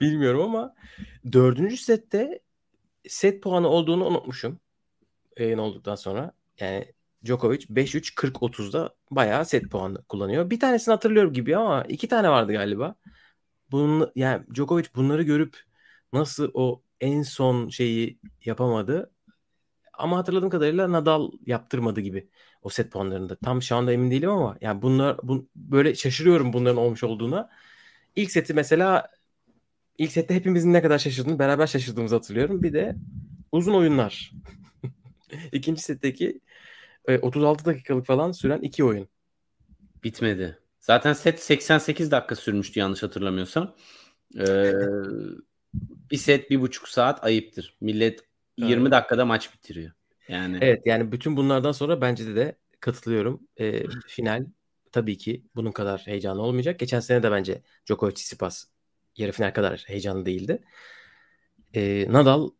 [0.00, 0.74] Bilmiyorum ama
[1.32, 2.40] dördüncü sette
[3.08, 4.60] set puanı olduğunu unutmuşum.
[5.38, 6.32] Yayın olduktan sonra.
[6.60, 6.92] Yani
[7.24, 10.50] Djokovic 5-3 40-30'da bayağı set puanı kullanıyor.
[10.50, 12.94] Bir tanesini hatırlıyorum gibi ama iki tane vardı galiba.
[13.70, 15.58] Bunun, yani Djokovic bunları görüp
[16.12, 19.13] nasıl o en son şeyi yapamadı.
[19.98, 22.28] Ama hatırladığım kadarıyla Nadal yaptırmadı gibi
[22.62, 23.36] o set puanlarında.
[23.36, 27.50] Tam şu anda emin değilim ama yani bunlar bu, böyle şaşırıyorum bunların olmuş olduğuna.
[28.16, 29.10] İlk seti mesela
[29.98, 32.62] ilk sette hepimizin ne kadar şaşırdığını beraber şaşırdığımızı hatırlıyorum.
[32.62, 32.96] Bir de
[33.52, 34.32] uzun oyunlar.
[35.52, 36.40] İkinci setteki
[37.22, 39.08] 36 e, dakikalık falan süren iki oyun.
[40.04, 40.58] Bitmedi.
[40.80, 43.74] Zaten set 88 dakika sürmüştü yanlış hatırlamıyorsam.
[44.38, 44.72] Ee,
[46.10, 47.76] bir set bir buçuk saat ayıptır.
[47.80, 48.20] Millet
[48.56, 48.92] 20 evet.
[48.92, 49.92] dakikada maç bitiriyor.
[50.28, 53.40] Yani Evet yani bütün bunlardan sonra bence de, de katılıyorum.
[53.60, 54.46] Ee, final
[54.92, 56.78] tabii ki bunun kadar heyecanlı olmayacak.
[56.78, 58.64] Geçen sene de bence Djokovic Tsitsipas
[59.16, 60.62] yarı final kadar heyecanlı değildi.
[61.74, 62.50] Ee, Nadal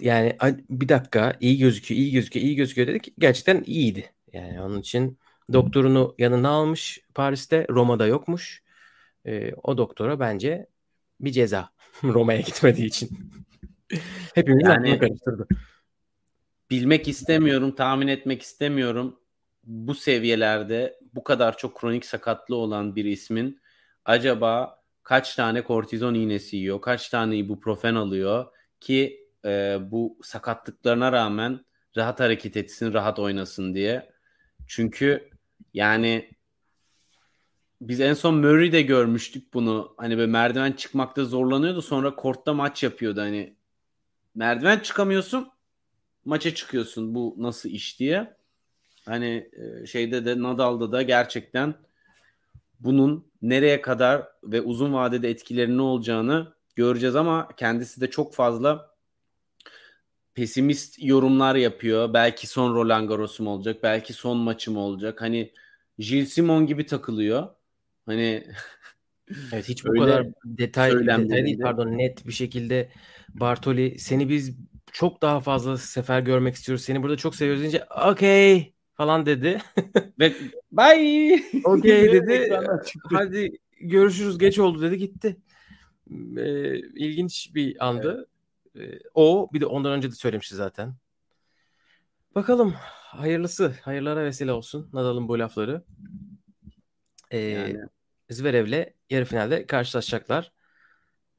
[0.00, 0.36] yani
[0.70, 3.14] bir dakika iyi gözüküyor, iyi gözüküyor, iyi gözüküyor dedik.
[3.18, 4.12] Gerçekten iyiydi.
[4.32, 5.18] Yani onun için
[5.52, 7.66] doktorunu yanına almış Paris'te.
[7.70, 8.62] Roma'da yokmuş.
[9.26, 10.66] Ee, o doktora bence
[11.20, 11.70] bir ceza.
[12.04, 13.10] Roma'ya gitmediği için.
[14.34, 15.48] Hepimiz yani, karıştırdı.
[16.70, 19.20] Bilmek istemiyorum, tahmin etmek istemiyorum.
[19.64, 23.60] Bu seviyelerde bu kadar çok kronik sakatlığı olan bir ismin
[24.04, 28.46] acaba kaç tane kortizon iğnesi yiyor, kaç tane ibuprofen alıyor
[28.80, 31.64] ki e, bu sakatlıklarına rağmen
[31.96, 34.12] rahat hareket etsin, rahat oynasın diye.
[34.66, 35.30] Çünkü
[35.74, 36.30] yani
[37.80, 39.94] biz en son Murray'de görmüştük bunu.
[39.96, 41.82] Hani böyle merdiven çıkmakta zorlanıyordu.
[41.82, 43.20] Sonra kortta maç yapıyordu.
[43.20, 43.56] Hani
[44.34, 45.48] merdiven çıkamıyorsun
[46.24, 47.14] maça çıkıyorsun.
[47.14, 48.36] Bu nasıl iş diye.
[49.06, 51.74] Hani e, şeyde de Nadal'da da gerçekten
[52.80, 58.90] bunun nereye kadar ve uzun vadede etkileri ne olacağını göreceğiz ama kendisi de çok fazla
[60.34, 62.14] pesimist yorumlar yapıyor.
[62.14, 65.20] Belki son Roland Garros'um olacak, belki son maçım olacak.
[65.20, 65.52] Hani
[65.98, 67.48] Gilles Simon gibi takılıyor.
[68.06, 68.46] Hani
[69.52, 72.90] Evet hiç bu kadar detay, detay değil pardon net bir şekilde
[73.34, 74.56] Bartoli seni biz
[74.92, 76.84] çok daha fazla sefer görmek istiyoruz.
[76.84, 79.62] Seni burada çok seviyoruz deyince okey falan dedi.
[80.18, 80.32] Ve
[80.72, 81.42] bye.
[81.64, 82.58] Okey dedi.
[83.12, 85.36] Hadi görüşürüz geç oldu dedi gitti.
[86.36, 88.28] Ee, ilginç bir andı.
[88.76, 88.94] Evet.
[88.94, 90.94] Ee, o bir de ondan önce de söylemişti zaten.
[92.34, 93.74] Bakalım hayırlısı.
[93.82, 95.84] Hayırlara vesile olsun Nadal'ın bu lafları.
[97.30, 97.78] Ee, yani.
[98.30, 100.52] Zverev'le yarı finalde karşılaşacaklar.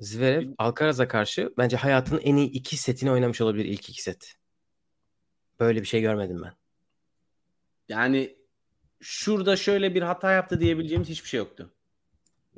[0.01, 4.35] Zverev Alcaraz'a karşı bence hayatının en iyi iki setini oynamış olabilir ilk iki set.
[5.59, 6.53] Böyle bir şey görmedim ben.
[7.89, 8.35] Yani
[8.99, 11.73] şurada şöyle bir hata yaptı diyebileceğimiz hiçbir şey yoktu.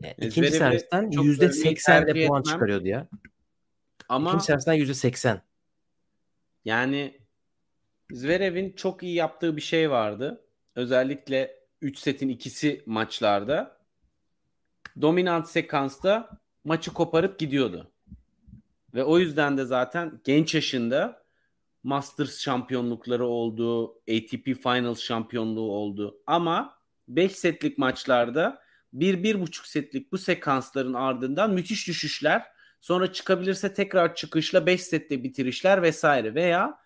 [0.02, 3.08] Yani ikinci servisten yüzde seksenle puan çıkarıyordu ya.
[4.10, 5.42] Ama ikinci servisten yüzde seksen.
[6.66, 7.22] Yani
[8.12, 10.46] Zverev'in çok iyi yaptığı bir şey vardı.
[10.76, 13.78] Özellikle 3 setin ikisi maçlarda.
[15.02, 17.92] Dominant sekansta maçı koparıp gidiyordu.
[18.94, 21.24] Ve o yüzden de zaten genç yaşında
[21.84, 26.18] Masters şampiyonlukları oldu, ATP Finals şampiyonluğu oldu.
[26.28, 28.62] Ama 5 setlik maçlarda
[28.94, 32.46] 1-1,5 setlik bu sekansların ardından müthiş düşüşler,
[32.82, 36.80] sonra çıkabilirse tekrar çıkışla 5 sette bitirişler vesaire veya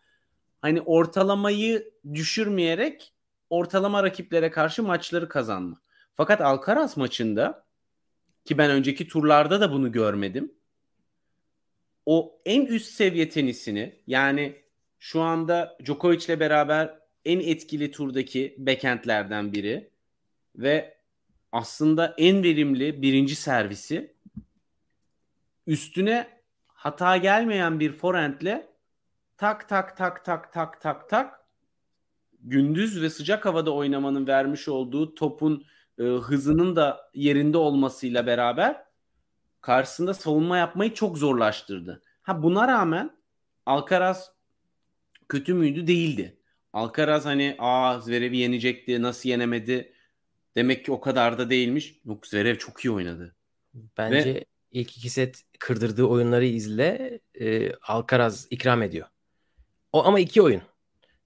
[0.61, 3.13] hani ortalamayı düşürmeyerek
[3.49, 5.81] ortalama rakiplere karşı maçları kazanma.
[6.13, 7.66] Fakat Alcaraz maçında
[8.47, 10.53] ki ben önceki turlarda da bunu görmedim.
[12.05, 14.55] O en üst seviye tenisini yani
[14.99, 19.89] şu anda Djokovic ile beraber en etkili turdaki backendlerden biri
[20.55, 20.97] ve
[21.51, 24.15] aslında en verimli birinci servisi
[25.67, 26.27] üstüne
[26.67, 28.67] hata gelmeyen bir forehandle
[29.37, 31.47] tak tak tak tak tak tak tak
[32.39, 35.65] gündüz ve sıcak havada oynamanın vermiş olduğu topun
[35.99, 38.83] e, hızının da yerinde olmasıyla beraber
[39.61, 42.01] karşısında savunma yapmayı çok zorlaştırdı.
[42.21, 43.17] Ha buna rağmen
[43.65, 44.31] Alcaraz
[45.29, 45.87] kötü müydü?
[45.87, 46.37] Değildi.
[46.73, 49.93] Alcaraz hani aa Zverev'i yenecekti nasıl yenemedi
[50.55, 51.99] demek ki o kadar da değilmiş.
[52.05, 53.35] Yok Zverev çok iyi oynadı.
[53.97, 54.45] Bence Ve...
[54.71, 59.07] ilk iki set kırdırdığı oyunları izle e, Alcaraz ikram ediyor.
[59.91, 60.61] O ama iki oyun.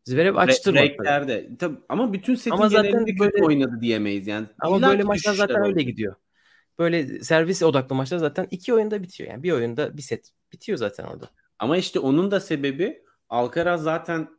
[0.04, 0.84] Zverev açtırmadı.
[0.84, 1.50] Breaklerde.
[1.60, 4.48] Tabii, ama bütün setin ama zaten böyle, oynadı diyemeyiz yani.
[4.60, 6.16] Ama İlla böyle maçlar zaten öyle gidiyor.
[6.80, 9.30] Böyle servis odaklı maçlar zaten iki oyunda bitiyor.
[9.30, 11.30] Yani bir oyunda bir set bitiyor zaten orada.
[11.60, 14.30] Ama işte onun da sebebi Alcaraz zaten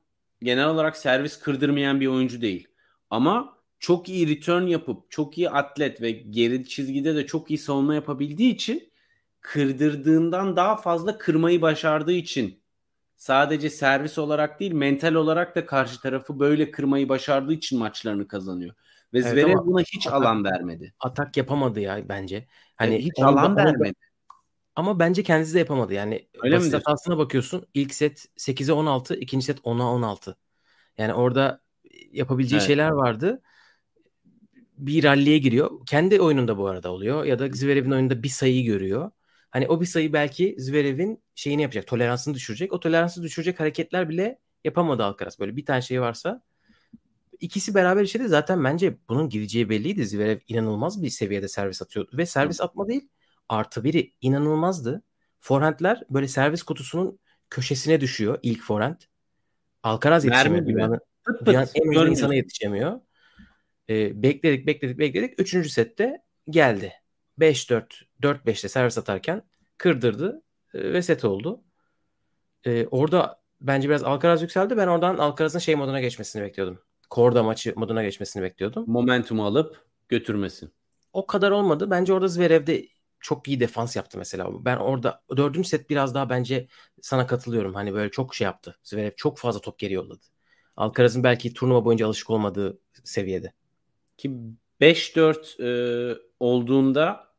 [0.42, 2.68] genel olarak servis kırdırmayan bir oyuncu değil.
[3.10, 7.94] Ama çok iyi return yapıp çok iyi atlet ve geri çizgide de çok iyi savunma
[7.94, 8.92] yapabildiği için
[9.40, 12.61] kırdırdığından daha fazla kırmayı başardığı için
[13.22, 18.74] sadece servis olarak değil mental olarak da karşı tarafı böyle kırmayı başardığı için maçlarını kazanıyor.
[19.14, 20.94] Ve evet, Zverev buna hiç atak, alan vermedi.
[21.00, 22.46] Atak yapamadı ya bence.
[22.76, 23.94] Hani evet, hiç alan vermedi.
[24.76, 25.94] Ama bence kendisi de yapamadı.
[25.94, 27.66] Yani Öyle basit hatasına bakıyorsun.
[27.74, 30.36] İlk set 8'e 16, ikinci set 10'a 16.
[30.98, 31.60] Yani orada
[32.12, 32.66] yapabileceği evet.
[32.66, 33.42] şeyler vardı.
[34.78, 35.86] Bir ralliye giriyor.
[35.86, 37.24] Kendi oyununda bu arada oluyor.
[37.24, 39.10] Ya da Zverev'in oyununda bir sayı görüyor.
[39.52, 41.86] Hani o bir sayı belki Zverev'in şeyini yapacak.
[41.86, 42.72] Toleransını düşürecek.
[42.72, 45.40] O toleransı düşürecek hareketler bile yapamadı Alcaraz.
[45.40, 46.42] Böyle bir tane şey varsa
[47.40, 48.28] ikisi beraber işledi.
[48.28, 50.06] Zaten bence bunun gideceği belliydi.
[50.06, 52.16] Zverev inanılmaz bir seviyede servis atıyordu.
[52.16, 53.08] Ve servis atma değil
[53.48, 55.02] artı biri inanılmazdı.
[55.40, 57.18] Forehandler böyle servis kutusunun
[57.50, 59.00] köşesine düşüyor ilk forehand.
[59.82, 60.66] Alcaraz yetişemiyor.
[60.66, 61.00] Dünyanın,
[61.46, 63.00] dünyanın en hızlı insana yetişemiyor.
[63.88, 65.40] Ee, bekledik bekledik bekledik.
[65.40, 66.92] Üçüncü sette geldi.
[67.42, 67.84] 5-4
[68.22, 69.42] 4-5'te servis atarken
[69.78, 70.42] kırdırdı
[70.74, 71.64] e, ve set oldu.
[72.64, 74.76] Ee, orada bence biraz Alcaraz yükseldi.
[74.76, 76.78] Ben oradan Alcaraz'ın şey moduna geçmesini bekliyordum.
[77.10, 78.84] Korda maçı moduna geçmesini bekliyordum.
[78.86, 80.72] Momentumu alıp götürmesin.
[81.12, 81.90] O kadar olmadı.
[81.90, 82.86] Bence orada Zverev'de
[83.20, 84.64] çok iyi defans yaptı mesela.
[84.64, 86.68] Ben orada dördüncü set biraz daha bence
[87.00, 87.74] sana katılıyorum.
[87.74, 88.78] Hani böyle çok şey yaptı.
[88.82, 90.24] Zverev çok fazla top geri yolladı.
[90.76, 93.52] Alcaraz'ın belki turnuva boyunca alışık olmadığı seviyede.
[94.16, 94.30] Ki
[94.80, 97.31] 5-4 e, olduğunda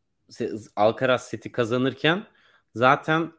[0.76, 2.24] Alcaraz seti kazanırken
[2.76, 3.32] zaten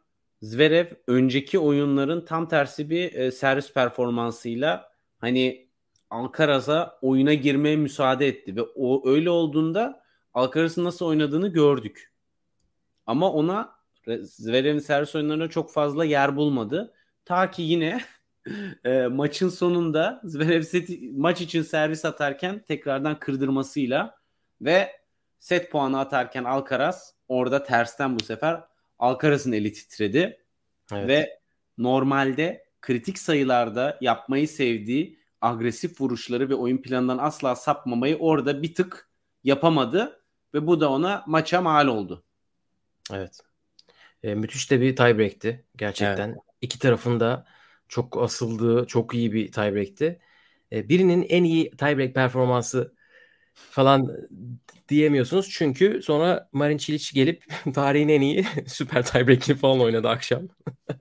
[0.43, 5.69] Zverev önceki oyunların tam tersi bir e, servis performansıyla hani
[6.11, 10.03] Alcaraz'a oyuna girmeye müsaade etti ve o öyle olduğunda
[10.35, 12.13] Alcaraz'ın nasıl oynadığını gördük.
[13.07, 13.75] Ama ona
[14.23, 16.95] Zverev'in servis oyunlarına çok fazla yer bulmadı.
[17.25, 18.01] Ta ki yine
[18.85, 24.19] e, maçın sonunda Zverev seti, maç için servis atarken tekrardan kırdırmasıyla
[24.61, 25.04] ve
[25.45, 28.65] set puanı atarken Alcaraz orada tersten bu sefer
[28.99, 30.45] Alcaraz'ın eli titredi.
[30.93, 31.09] Evet.
[31.09, 31.39] Ve
[31.79, 39.09] normalde kritik sayılarda yapmayı sevdiği agresif vuruşları ve oyun planından asla sapmamayı orada bir tık
[39.45, 42.25] yapamadı ve bu da ona maça mal oldu.
[43.13, 43.41] Evet.
[44.23, 46.29] E, müthiş de bir tiebreak'ti gerçekten.
[46.29, 46.39] Evet.
[46.61, 47.47] İki tarafın da
[47.89, 50.21] çok asıldığı, çok iyi bir tiebreak'ti.
[50.73, 52.95] E, birinin en iyi tiebreak performansı
[53.55, 54.11] falan
[54.89, 55.51] diyemiyorsunuz.
[55.51, 60.49] Çünkü sonra Marin Cilic gelip tarihin en iyi süper tiebreak'ini falan oynadı akşam.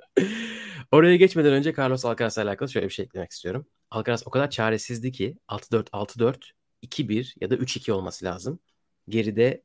[0.92, 3.66] Oraya geçmeden önce Carlos Alcaraz'la alakalı şöyle bir şey eklemek istiyorum.
[3.92, 8.60] Alcaraz o kadar çaresizdi ki 6-4, 6-4, 2-1 ya da 3-2 olması lazım.
[9.10, 9.64] Geride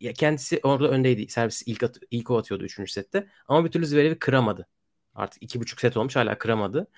[0.00, 1.28] ya kendisi orada öndeydi.
[1.28, 2.92] Servis ilk at, ilk o atıyordu 3.
[2.92, 3.28] sette.
[3.48, 4.66] Ama bir türlü Zverev'i kıramadı.
[5.14, 6.88] Artık 2,5 set olmuş hala kıramadı.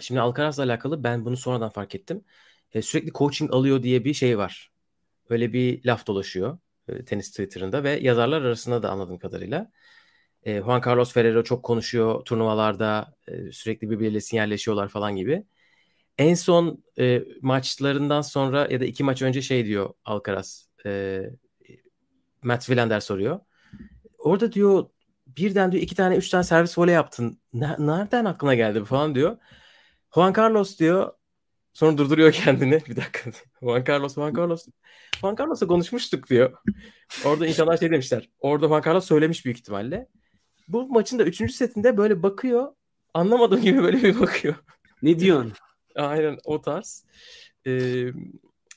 [0.00, 2.24] Şimdi Alcaraz'la alakalı ben bunu sonradan fark ettim.
[2.74, 4.72] E, sürekli coaching alıyor diye bir şey var.
[5.30, 9.70] Öyle bir laf dolaşıyor e, tenis Twitter'ında ve yazarlar arasında da anladığım kadarıyla.
[10.42, 15.44] E, Juan Carlos Ferrero çok konuşuyor turnuvalarda e, sürekli birbiriyle sinyalleşiyorlar falan gibi.
[16.18, 20.68] En son e, maçlarından sonra ya da iki maç önce şey diyor Alcaraz.
[20.86, 21.22] E,
[22.42, 23.40] Matt Wilander soruyor.
[24.18, 24.86] Orada diyor
[25.26, 27.40] birden diyor iki tane üç tane servis voley yaptın.
[27.52, 29.36] nereden aklına geldi falan diyor.
[30.14, 31.12] Juan Carlos diyor
[31.78, 32.82] sonra durduruyor kendini.
[32.88, 33.30] Bir dakika.
[33.62, 34.66] Juan Carlos, Juan Carlos.
[35.20, 36.58] Juan Carlos'la konuşmuştuk diyor.
[37.24, 38.28] Orada insanlar şey demişler.
[38.40, 40.08] Orada Juan Carlos söylemiş büyük ihtimalle.
[40.68, 42.72] Bu maçın da üçüncü setinde böyle bakıyor.
[43.14, 44.54] Anlamadığım gibi böyle bir bakıyor.
[45.02, 45.52] Ne diyorsun?
[45.94, 47.04] Aynen o tarz.
[47.66, 48.10] Ee,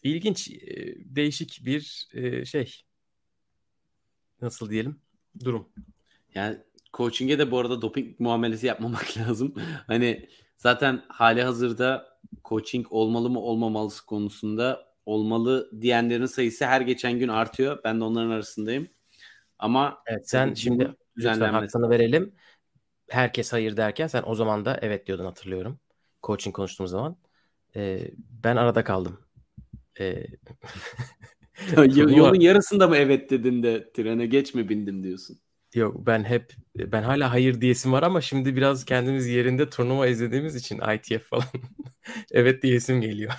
[0.04, 0.50] ilginç,
[0.98, 2.82] değişik bir e, şey.
[4.42, 5.02] Nasıl diyelim?
[5.44, 5.70] Durum.
[6.36, 6.58] Yani
[6.94, 9.54] coaching'e de bu arada doping muamelesi yapmamak lazım.
[9.88, 12.11] hani zaten hali hazırda
[12.46, 17.80] coaching olmalı mı olmamalısı konusunda olmalı diyenlerin sayısı her geçen gün artıyor.
[17.84, 18.88] Ben de onların arasındayım.
[19.60, 22.34] Ama evet, sen şimdi lütfen hakkını verelim.
[23.10, 25.80] Herkes hayır derken sen o zaman da evet diyordun hatırlıyorum.
[26.24, 27.18] Coaching konuştuğumuz zaman.
[27.76, 28.12] Ee,
[28.44, 29.20] ben arada kaldım.
[30.00, 30.26] Ee...
[31.96, 35.40] Yolun yarısında mı evet dedin de trene geç mi bindim diyorsun?
[35.74, 40.56] Yok ben hep ben hala hayır diyesim var ama şimdi biraz kendimiz yerinde turnuva izlediğimiz
[40.56, 41.46] için ITF falan
[42.32, 43.32] evet diyesim geliyor.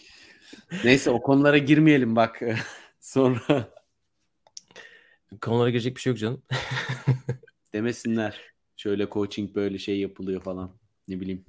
[0.84, 2.40] Neyse o konulara girmeyelim bak
[3.00, 3.68] sonra.
[5.40, 6.42] Konulara girecek bir şey yok canım.
[7.74, 8.40] Demesinler.
[8.76, 10.78] Şöyle coaching böyle şey yapılıyor falan.
[11.08, 11.44] Ne bileyim.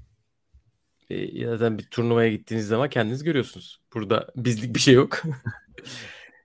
[1.10, 3.82] E, zaten bir turnuvaya gittiğiniz zaman kendiniz görüyorsunuz.
[3.94, 5.24] Burada bizlik bir şey yok.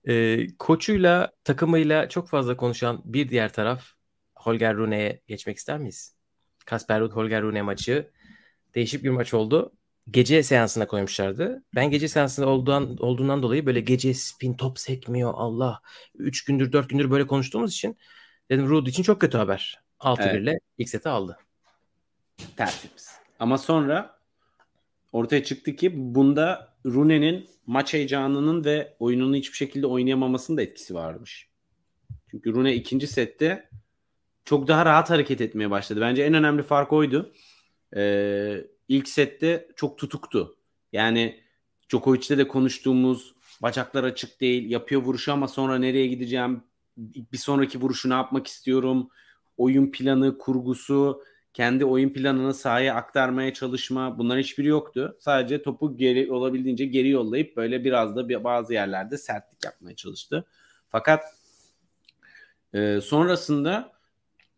[0.08, 3.84] E, koçuyla, takımıyla çok fazla konuşan bir diğer taraf
[4.34, 6.14] Holger Rune'ye geçmek ister miyiz?
[6.66, 8.10] Kasper Ruud Holger Rune maçı
[8.74, 9.72] değişik bir maç oldu.
[10.10, 11.62] Gece seansına koymuşlardı.
[11.74, 15.80] Ben gece seansında olduğundan, olduğundan dolayı böyle gece spin top sekmiyor Allah.
[16.14, 17.98] 3 gündür 4 gündür böyle konuştuğumuz için
[18.50, 19.80] dedim Ruud için çok kötü haber.
[20.00, 20.62] 6-1 evet.
[20.78, 21.38] ilk seti aldı.
[22.56, 23.10] Tertemiz.
[23.38, 24.17] Ama sonra
[25.12, 31.48] ortaya çıktı ki bunda Rune'nin maç heyecanının ve oyununu hiçbir şekilde oynayamamasının da etkisi varmış.
[32.30, 33.68] Çünkü Rune ikinci sette
[34.44, 36.00] çok daha rahat hareket etmeye başladı.
[36.00, 37.32] Bence en önemli fark oydu.
[37.96, 40.56] Ee, ilk sette çok tutuktu.
[40.92, 41.40] Yani
[41.90, 46.62] Djokovic'te de konuştuğumuz bacaklar açık değil, yapıyor vuruşu ama sonra nereye gideceğim,
[47.32, 49.08] bir sonraki vuruşu ne yapmak istiyorum,
[49.56, 51.22] oyun planı, kurgusu,
[51.58, 55.16] kendi oyun planını sahaya aktarmaya çalışma bunların hiçbiri yoktu.
[55.20, 60.44] Sadece topu geri olabildiğince geri yollayıp böyle biraz da bazı yerlerde sertlik yapmaya çalıştı.
[60.88, 61.24] Fakat
[62.74, 63.92] e, sonrasında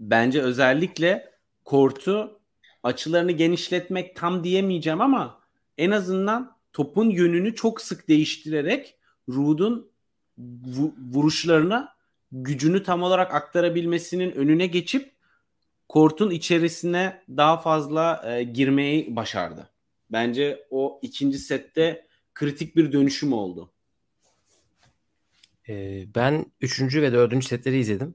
[0.00, 1.30] bence özellikle
[1.64, 2.40] kortu
[2.82, 5.40] açılarını genişletmek tam diyemeyeceğim ama
[5.78, 8.94] en azından topun yönünü çok sık değiştirerek
[9.28, 9.90] Ruud'un
[11.12, 11.94] vuruşlarına
[12.32, 15.19] gücünü tam olarak aktarabilmesinin önüne geçip
[15.90, 19.70] kortun içerisine daha fazla e, girmeyi başardı.
[20.12, 23.72] Bence o ikinci sette kritik bir dönüşüm oldu.
[25.68, 28.14] Ee, ben üçüncü ve dördüncü setleri izledim.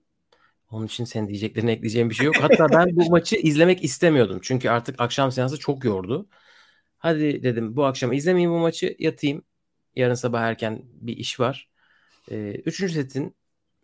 [0.72, 2.36] Onun için senin diyeceklerine ekleyeceğim bir şey yok.
[2.40, 4.40] Hatta ben bu maçı izlemek istemiyordum.
[4.44, 6.28] Çünkü artık akşam seansı çok yordu.
[6.98, 9.44] Hadi dedim bu akşam izlemeyeyim bu maçı yatayım.
[9.96, 11.70] Yarın sabah erken bir iş var.
[12.32, 13.36] Ee, üçüncü setin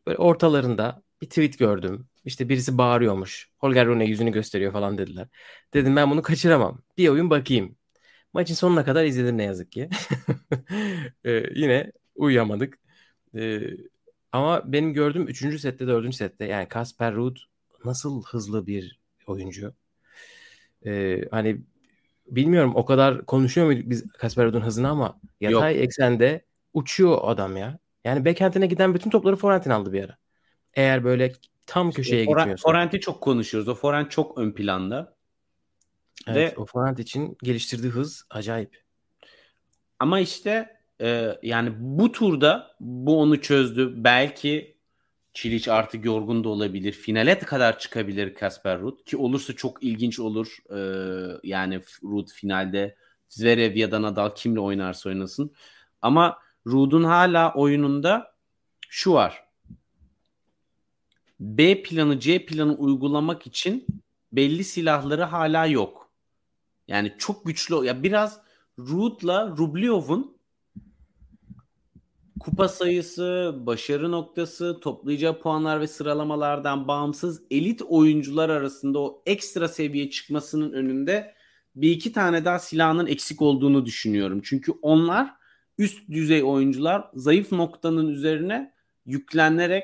[0.07, 2.07] böyle ortalarında bir tweet gördüm.
[2.25, 3.49] İşte birisi bağırıyormuş.
[3.59, 5.27] Holger Rune yüzünü gösteriyor falan dediler.
[5.73, 6.81] Dedim ben bunu kaçıramam.
[6.97, 7.75] Bir oyun bakayım.
[8.33, 9.89] Maçın sonuna kadar izledim ne yazık ki.
[11.25, 12.79] ee, yine uyuyamadık.
[13.35, 13.61] Ee,
[14.31, 15.61] ama benim gördüğüm 3.
[15.61, 16.15] sette 4.
[16.15, 17.37] sette yani Kasper Ruud
[17.85, 19.73] nasıl hızlı bir oyuncu.
[20.85, 21.61] Ee, hani
[22.27, 25.83] bilmiyorum o kadar konuşuyor muyduk biz Kasper Ruud'un hızını ama yatay Yok.
[25.83, 27.79] eksende uçuyor adam ya.
[28.05, 30.20] Yani backhand'ine giden bütün topları forehand'ine aldı bir ara.
[30.73, 31.33] Eğer böyle
[31.65, 32.69] tam köşeye işte, gitmiyorsa.
[32.69, 33.67] Forehand'i çok konuşuyoruz.
[33.67, 35.15] O forehand çok ön planda.
[36.27, 38.83] Evet, Ve o forehand için geliştirdiği hız acayip.
[39.99, 44.03] Ama işte e, yani bu turda bu onu çözdü.
[44.03, 44.77] Belki
[45.33, 46.91] Çiliç artık yorgun da olabilir.
[46.91, 50.57] Finale kadar çıkabilir Kasper Ruud ki olursa çok ilginç olur.
[50.69, 52.95] Ee, yani Ruud finalde
[53.29, 55.51] Zverev ya da Nadal kimle oynarsa oynasın.
[56.01, 58.35] Ama Ruud'un hala oyununda
[58.89, 59.43] şu var.
[61.41, 63.85] B planı C planı uygulamak için
[64.31, 66.11] belli silahları hala yok.
[66.87, 68.39] Yani çok güçlü ya biraz
[68.79, 70.37] Ruud'la Rublyov'un
[72.39, 80.09] kupa sayısı, başarı noktası, toplayacağı puanlar ve sıralamalardan bağımsız elit oyuncular arasında o ekstra seviye
[80.09, 81.33] çıkmasının önünde
[81.75, 84.41] bir iki tane daha silahının eksik olduğunu düşünüyorum.
[84.43, 85.33] Çünkü onlar
[85.77, 88.73] üst düzey oyuncular zayıf noktanın üzerine
[89.05, 89.83] yüklenerek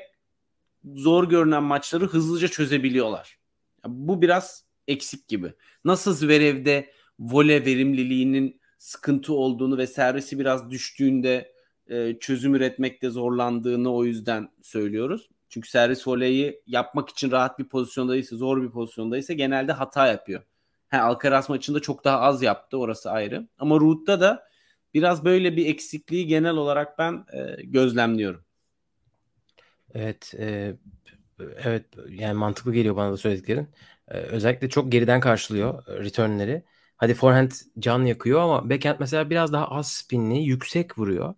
[0.94, 3.38] zor görünen maçları hızlıca çözebiliyorlar.
[3.86, 5.52] Bu biraz eksik gibi.
[5.84, 11.52] Nasıl Zverev'de vole verimliliğinin sıkıntı olduğunu ve servisi biraz düştüğünde
[11.86, 15.28] e, çözüm üretmekte zorlandığını o yüzden söylüyoruz.
[15.48, 20.42] Çünkü servis voleyi yapmak için rahat bir pozisyondaysa, zor bir pozisyondaysa genelde hata yapıyor.
[20.88, 23.48] He, Alcaraz maçında çok daha az yaptı orası ayrı.
[23.58, 24.48] Ama Ruud'da da
[24.94, 28.44] biraz böyle bir eksikliği genel olarak ben e, gözlemliyorum.
[29.94, 30.74] Evet, e,
[31.40, 33.68] evet yani mantıklı geliyor bana da söylediklerin.
[34.08, 36.64] E, özellikle çok geriden karşılıyor e, returnleri.
[36.96, 41.34] Hadi forehand can yakıyor ama backhand mesela biraz daha az spinli, yüksek vuruyor.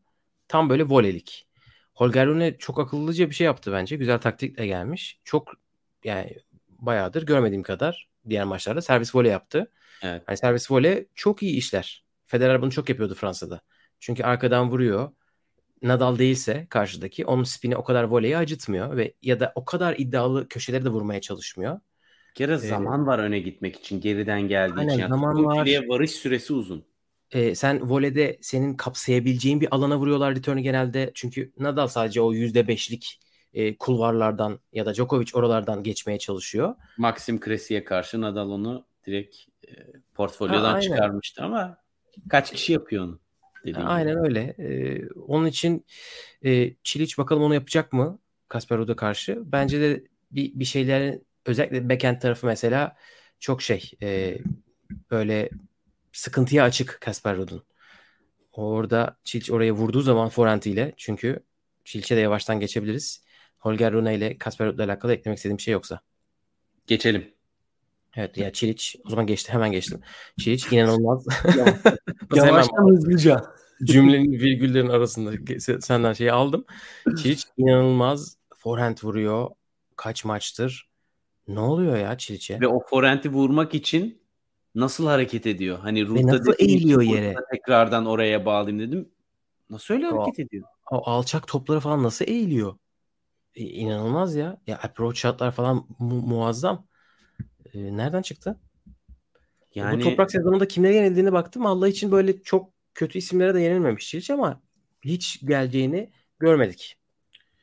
[0.48, 1.48] Tam böyle volelik.
[1.94, 3.96] Holger Rune çok akıllıca bir şey yaptı bence.
[3.96, 5.20] Güzel taktikle gelmiş.
[5.24, 5.52] Çok
[6.04, 6.36] yani
[6.68, 9.72] bayağıdır görmediğim kadar diğer maçlarda servis voley yaptı.
[10.02, 10.22] Evet.
[10.28, 12.04] Yani servis voley çok iyi işler.
[12.26, 13.60] Federer bunu çok yapıyordu Fransa'da.
[14.00, 15.10] Çünkü arkadan vuruyor.
[15.82, 20.48] Nadal değilse karşıdaki onun spini o kadar voleyi acıtmıyor ve ya da o kadar iddialı
[20.48, 21.80] köşeleri de vurmaya çalışmıyor.
[22.34, 25.00] Kere ee, zaman var öne gitmek için geriden geldiği aynen, için.
[25.00, 25.88] Yani zaman var.
[25.88, 26.84] varış süresi uzun
[27.30, 31.10] e, sen voleyde senin kapsayabileceğin bir alana vuruyorlar return'ü genelde.
[31.14, 33.20] Çünkü Nadal sadece o %5'lik
[33.54, 36.74] e, kulvarlardan ya da Djokovic oralardan geçmeye çalışıyor.
[36.98, 39.36] Maxim Kresi'ye karşı Nadal onu direkt
[39.68, 39.70] e,
[40.14, 41.76] portfolyodan ha, çıkarmıştı ama
[42.28, 43.20] kaç kişi yapıyor onu?
[43.74, 44.22] Aynen gibi.
[44.22, 44.54] öyle.
[44.58, 45.86] Ee, onun için
[46.44, 49.42] e, Çiliç bakalım onu yapacak mı Kasper Ruud'a karşı?
[49.44, 52.96] Bence de bir, bir şeylerin özellikle backhand tarafı mesela
[53.38, 54.38] çok şey e,
[55.10, 55.50] böyle
[56.12, 57.62] sıkıntıya açık Kasper Ruud'un.
[58.52, 61.40] Orada Çilç oraya vurduğu zaman forehand ile çünkü
[61.84, 63.24] Çilç'e de yavaştan geçebiliriz.
[63.58, 66.00] Holger Rune ile Kasper Ruud'la alakalı eklemek istediğim bir şey yoksa.
[66.86, 67.34] Geçelim.
[68.16, 70.00] Evet ya Çiliç o zaman geçti hemen geçtim.
[70.38, 71.26] Çiliç inanılmaz.
[72.34, 73.42] Yavaştan hızlıca.
[73.84, 75.32] Cümlenin virgüllerin arasında
[75.80, 76.64] senden şeyi aldım.
[77.16, 79.50] Çiliç inanılmaz forehand vuruyor.
[79.96, 80.90] Kaç maçtır.
[81.48, 82.60] Ne oluyor ya Çiliç'e?
[82.60, 84.22] Ve o forehand'i vurmak için
[84.74, 85.78] nasıl hareket ediyor?
[85.78, 87.34] Hani ruhta nasıl eğiliyor yere?
[87.52, 89.08] Tekrardan oraya bağlayayım dedim.
[89.70, 90.64] Nasıl öyle o, hareket ediyor?
[90.90, 92.76] O alçak topları falan nasıl eğiliyor?
[93.54, 94.60] E, inanılmaz ya.
[94.66, 96.86] Ya approach shotlar falan mu- muazzam.
[97.74, 98.60] E, nereden çıktı?
[99.74, 101.66] Yani bu toprak sezonunda kimlere yenildiğine baktım.
[101.66, 104.60] Allah için böyle çok kötü isimlere de yenilmemiş hiç ama
[105.04, 106.96] hiç geleceğini görmedik.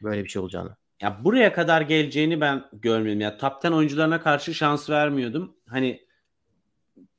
[0.04, 0.76] Böyle bir şey olacağını.
[1.02, 3.22] Ya buraya kadar geleceğini ben görmedim.
[3.22, 5.56] Ya top 10 oyuncularına karşı şans vermiyordum.
[5.66, 6.08] Hani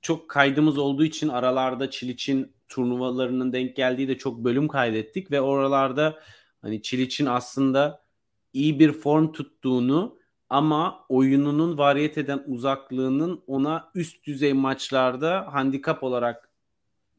[0.01, 6.18] çok kaydımız olduğu için aralarda Çiliç'in turnuvalarının denk geldiği de çok bölüm kaydettik ve oralarda
[6.62, 8.05] hani Çiliç'in aslında
[8.53, 10.18] iyi bir form tuttuğunu
[10.51, 16.49] ama oyununun variyet eden uzaklığının ona üst düzey maçlarda handikap olarak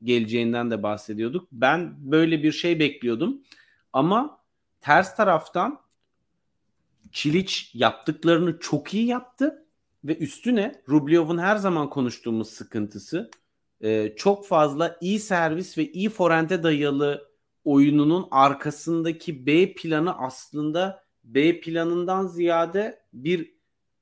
[0.03, 1.47] geleceğinden de bahsediyorduk.
[1.51, 3.41] Ben böyle bir şey bekliyordum.
[3.93, 4.39] Ama
[4.81, 5.79] ters taraftan
[7.11, 9.65] Çiliç yaptıklarını çok iyi yaptı
[10.03, 13.29] ve üstüne Rublyov'un her zaman konuştuğumuz sıkıntısı
[13.81, 17.29] e, çok fazla iyi servis ve iyi forente dayalı
[17.63, 23.53] oyununun arkasındaki B planı aslında B planından ziyade bir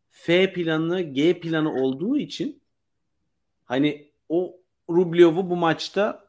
[0.10, 2.62] F planı, G planı olduğu için
[3.66, 6.28] hani o Rublyov'u bu maçta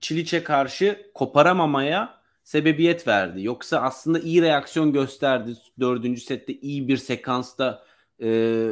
[0.00, 3.42] Çiliç'e karşı koparamamaya sebebiyet verdi.
[3.42, 5.56] Yoksa aslında iyi reaksiyon gösterdi.
[5.80, 7.84] Dördüncü sette iyi bir sekansta
[8.22, 8.70] e,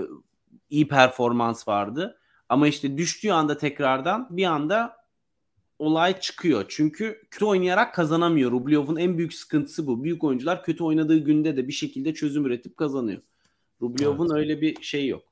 [0.71, 2.19] iyi performans vardı.
[2.49, 5.02] Ama işte düştüğü anda tekrardan bir anda
[5.83, 6.65] olay çıkıyor.
[6.69, 8.53] Çünkü kötü oynayarak kazanamıyor.
[8.53, 10.05] Rublyov'un en büyük sıkıntısı bu.
[10.05, 13.23] Büyük oyuncular kötü oynadığı günde de bir şekilde çözüm üretip kazanıyor.
[13.81, 14.39] Rublyov'un evet.
[14.39, 15.23] öyle bir şeyi yok.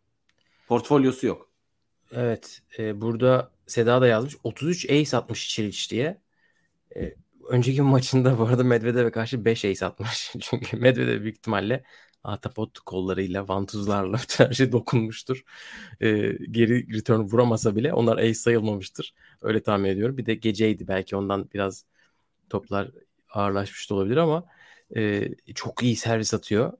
[0.68, 1.50] Portfolyosu yok.
[2.12, 2.62] Evet.
[2.78, 4.36] E, burada Seda da yazmış.
[4.44, 6.20] 33 ace atmış Çiliç diye.
[6.96, 7.14] E,
[7.48, 10.32] önceki maçında bu arada Medvedev'e karşı 5 ace atmış.
[10.40, 11.84] Çünkü Medvedev büyük ihtimalle
[12.24, 15.44] Atapot kollarıyla, vantuzlarla her şey dokunmuştur.
[16.00, 19.14] Ee, geri return vuramasa bile onlar ace sayılmamıştır.
[19.42, 20.18] Öyle tahmin ediyorum.
[20.18, 21.84] Bir de geceydi belki ondan biraz
[22.50, 22.90] toplar
[23.30, 24.46] ağırlaşmış da olabilir ama
[24.96, 26.72] e, çok iyi servis atıyor.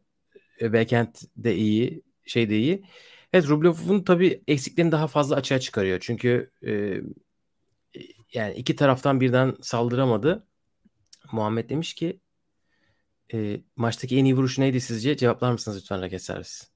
[0.61, 2.84] E, backhand de iyi, şey de iyi.
[3.32, 5.99] Evet Rublev'in tabii eksiklerini daha fazla açığa çıkarıyor.
[6.01, 7.01] Çünkü e,
[8.34, 10.47] yani iki taraftan birden saldıramadı.
[11.32, 12.20] Muhammed demiş ki
[13.33, 15.16] e, maçtaki en iyi vuruş neydi sizce?
[15.16, 16.70] Cevaplar mısınız lütfen raket servis.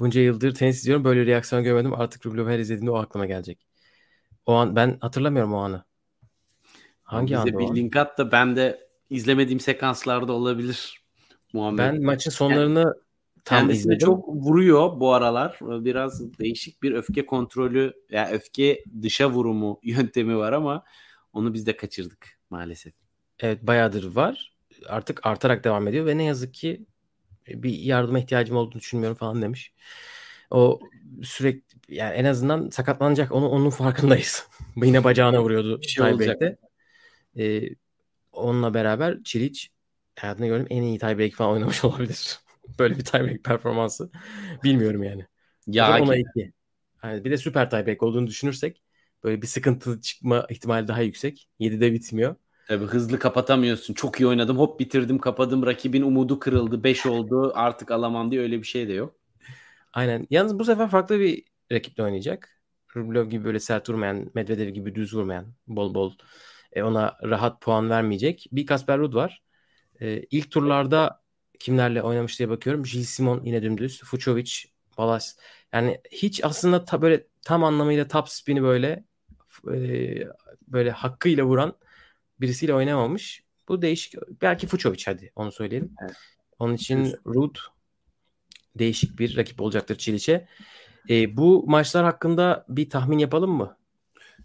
[0.00, 1.04] Bunca yıldır tenis izliyorum.
[1.04, 1.94] Böyle bir reaksiyon görmedim.
[1.94, 3.66] Artık Rublev her izlediğimde o aklıma gelecek.
[4.46, 5.84] O an ben hatırlamıyorum o anı.
[7.02, 11.04] Hangi Bize anda bir link at da ben de izlemediğim sekanslarda olabilir.
[11.52, 11.78] Muhammed.
[11.78, 12.94] Ben maçın sonlarını
[13.44, 13.98] tam Kendisi izledim.
[13.98, 15.58] çok vuruyor bu aralar.
[15.60, 20.84] Biraz değişik bir öfke kontrolü, yani öfke dışa vurumu yöntemi var ama
[21.32, 22.94] onu biz de kaçırdık maalesef.
[23.40, 24.55] Evet bayağıdır var.
[24.86, 26.86] Artık artarak devam ediyor ve ne yazık ki
[27.48, 29.72] bir yardıma ihtiyacım olduğunu düşünmüyorum falan demiş.
[30.50, 30.80] O
[31.22, 34.48] sürekli yani en azından sakatlanacak onu onun farkındayız.
[34.76, 36.56] Yine bacağına vuruyordu bir şey tiebreak'te.
[37.38, 37.68] Ee,
[38.32, 39.70] onunla beraber Çiliç
[40.18, 42.38] hayatımda gördüğüm en iyi tiebreak falan oynamış olabilir.
[42.78, 44.10] Böyle bir tiebreak performansı
[44.64, 45.26] bilmiyorum yani.
[45.66, 46.52] Ya ona iki.
[47.02, 48.82] Yani bir de süper tiebreak olduğunu düşünürsek
[49.24, 51.48] böyle bir sıkıntı çıkma ihtimali daha yüksek.
[51.58, 52.36] 7'de bitmiyor.
[52.68, 53.94] Tabii hızlı kapatamıyorsun.
[53.94, 54.58] Çok iyi oynadım.
[54.58, 55.66] Hop bitirdim kapadım.
[55.66, 56.84] Rakibin umudu kırıldı.
[56.84, 57.52] 5 oldu.
[57.54, 59.14] Artık alamam diye öyle bir şey de yok.
[59.92, 60.26] Aynen.
[60.30, 62.62] Yalnız bu sefer farklı bir rakiple oynayacak.
[62.96, 66.12] Rublev gibi böyle sert vurmayan, Medvedev gibi düz vurmayan, bol bol
[66.72, 68.46] e, ona rahat puan vermeyecek.
[68.52, 69.42] Bir Kasper Ruud var.
[70.00, 71.22] E, ilk turlarda
[71.58, 72.82] kimlerle oynamış diye bakıyorum.
[72.82, 74.02] Gilles Simon yine dümdüz.
[74.04, 74.52] Fucovic,
[74.98, 75.36] Balas.
[75.72, 79.04] Yani hiç aslında ta, böyle tam anlamıyla top spin'i böyle
[79.74, 80.28] e,
[80.68, 81.76] böyle hakkıyla vuran
[82.40, 83.44] birisiyle oynamamış.
[83.68, 84.14] Bu değişik.
[84.42, 85.94] Belki Fucovic hadi onu söyleyelim.
[86.02, 86.16] Evet.
[86.58, 87.56] Onun için Ruud
[88.78, 90.48] değişik bir rakip olacaktır Çiliç'e.
[91.10, 93.78] E, bu maçlar hakkında bir tahmin yapalım mı?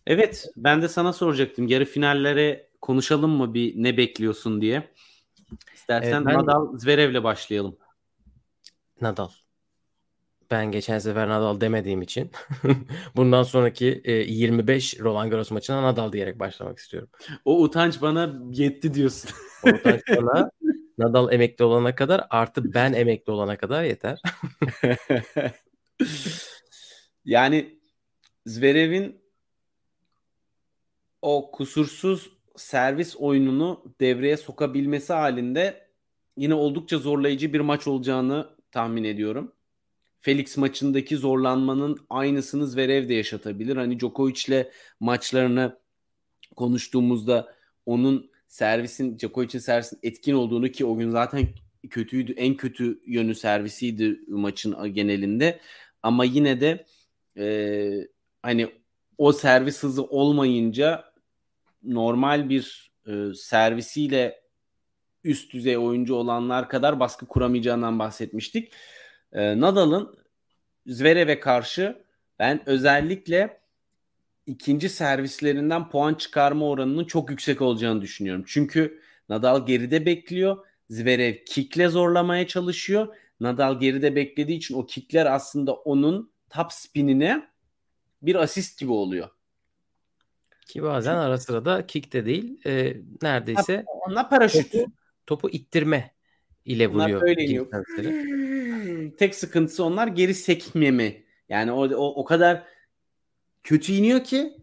[0.08, 1.68] Evet ben de sana soracaktım.
[1.68, 4.92] Yarı finallere konuşalım mı bir ne bekliyorsun diye.
[5.74, 6.34] İstersen evet, ben...
[6.34, 7.78] Nadal Zverev'le başlayalım.
[9.02, 9.30] Nadal.
[10.52, 12.32] Ben geçen sefer Nadal demediğim için
[13.16, 17.10] bundan sonraki e, 25 Roland Garros maçına Nadal diyerek başlamak istiyorum.
[17.46, 19.32] O utanç bana yetti diyorsun.
[19.64, 20.52] o utanç bana
[20.98, 24.22] Nadal emekli olana kadar artı ben emekli olana kadar yeter.
[27.26, 27.80] yani
[28.46, 29.22] Zverev'in
[31.22, 35.88] o kusursuz servis oyununu devreye sokabilmesi halinde
[36.38, 39.54] yine oldukça zorlayıcı bir maç olacağını tahmin ediyorum.
[40.22, 43.76] Felix maçındaki zorlanmanın aynısını Zverev de yaşatabilir.
[43.76, 44.68] Hani Djokovic'le
[45.00, 45.80] maçlarını
[46.56, 47.56] konuştuğumuzda
[47.86, 51.48] onun servisin Djokovic'in servisin etkin olduğunu ki o gün zaten
[51.90, 52.32] kötüydü.
[52.32, 55.60] En kötü yönü servisiydi maçın genelinde.
[56.04, 56.86] Ama yine de
[57.38, 58.08] e,
[58.42, 58.68] hani
[59.18, 61.14] o servis hızı olmayınca
[61.84, 64.42] normal bir e, servisiyle
[65.24, 68.74] üst düzey oyuncu olanlar kadar baskı kuramayacağından bahsetmiştik.
[69.34, 70.18] E, Nadal'ın
[70.88, 72.04] Zverev'e karşı
[72.40, 73.62] ben özellikle
[74.46, 78.44] ikinci servislerinden puan çıkarma oranının çok yüksek olacağını düşünüyorum.
[78.48, 80.66] Çünkü Nadal geride bekliyor.
[80.90, 83.16] Zverev kickle zorlamaya çalışıyor.
[83.40, 87.50] Nadal geride beklediği için o kickler aslında onun top spinine
[88.22, 89.30] bir asist gibi oluyor.
[90.68, 94.72] Ki bazen ara sıra da kick de değil e, neredeyse onlar paraşüt.
[94.72, 94.92] Topu,
[95.26, 96.12] topu ittirme
[96.66, 97.22] ile vuruyor.
[99.18, 101.24] Tek sıkıntısı onlar geri sekmeme.
[101.50, 102.64] Yani o, o, o kadar
[103.64, 104.54] kötü iniyor ki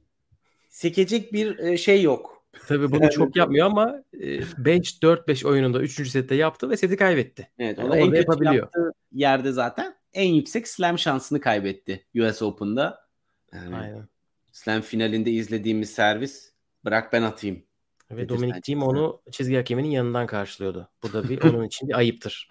[0.68, 2.38] sekecek bir e, şey yok.
[2.68, 6.10] Tabii bunu çok yapmıyor ama 5-4-5 e, oyununda 3.
[6.10, 7.50] sette yaptı ve seti kaybetti.
[7.58, 8.54] Evet, yani en kötü yapabiliyor.
[8.54, 13.08] yaptığı yerde zaten en yüksek slam şansını kaybetti US Open'da.
[13.52, 14.08] Yani Aynen.
[14.52, 16.52] Slam finalinde izlediğimiz servis
[16.84, 17.62] bırak ben atayım.
[18.10, 20.88] Ve Dominik Thiem onu çizgi hakeminin yanından karşılıyordu.
[21.02, 22.48] Bu da bir onun için bir ayıptır.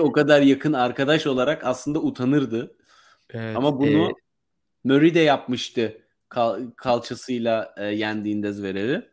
[0.00, 2.76] o kadar yakın arkadaş olarak aslında utanırdı.
[3.30, 4.14] Evet, Ama bunu e...
[4.84, 9.08] Murray de yapmıştı kal- kalçasıyla e, yendiğinde Zverev'i.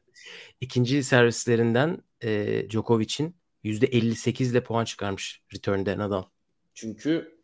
[0.61, 6.23] İkinci servislerinden e, Djokovic'in %58 ile puan çıkarmış return'de Nadal.
[6.73, 7.37] Çünkü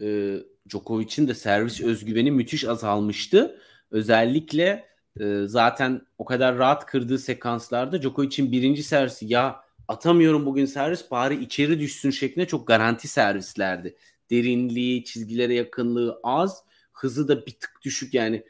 [0.00, 0.36] e,
[0.68, 3.60] Djokovic'in de servis özgüveni müthiş azalmıştı.
[3.90, 4.89] Özellikle
[5.20, 11.44] e, zaten o kadar rahat kırdığı sekanslarda Djokovic'in birinci servisi ya atamıyorum bugün servis bari
[11.44, 13.96] içeri düşsün şeklinde çok garanti servislerdi.
[14.30, 18.44] Derinliği, çizgilere yakınlığı az, hızı da bir tık düşük yani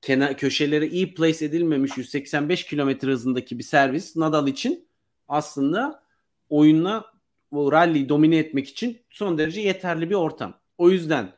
[0.00, 4.88] kenar köşelere iyi place edilmemiş 185 km hızındaki bir servis Nadal için
[5.28, 6.02] aslında
[6.48, 7.04] oyuna
[7.52, 10.54] bu rally'yi domine etmek için son derece yeterli bir ortam.
[10.78, 11.32] O yüzden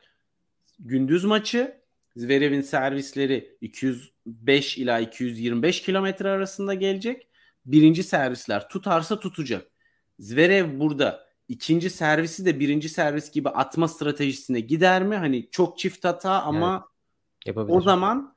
[0.79, 1.81] gündüz maçı
[2.15, 3.57] Zverev'in servisleri
[4.25, 7.27] 205 ila 225 kilometre arasında gelecek.
[7.65, 9.71] Birinci servisler tutarsa tutacak.
[10.19, 15.15] Zverev burada ikinci servisi de birinci servis gibi atma stratejisine gider mi?
[15.15, 16.87] Hani çok çift hata ama
[17.45, 17.57] evet.
[17.69, 18.35] o zaman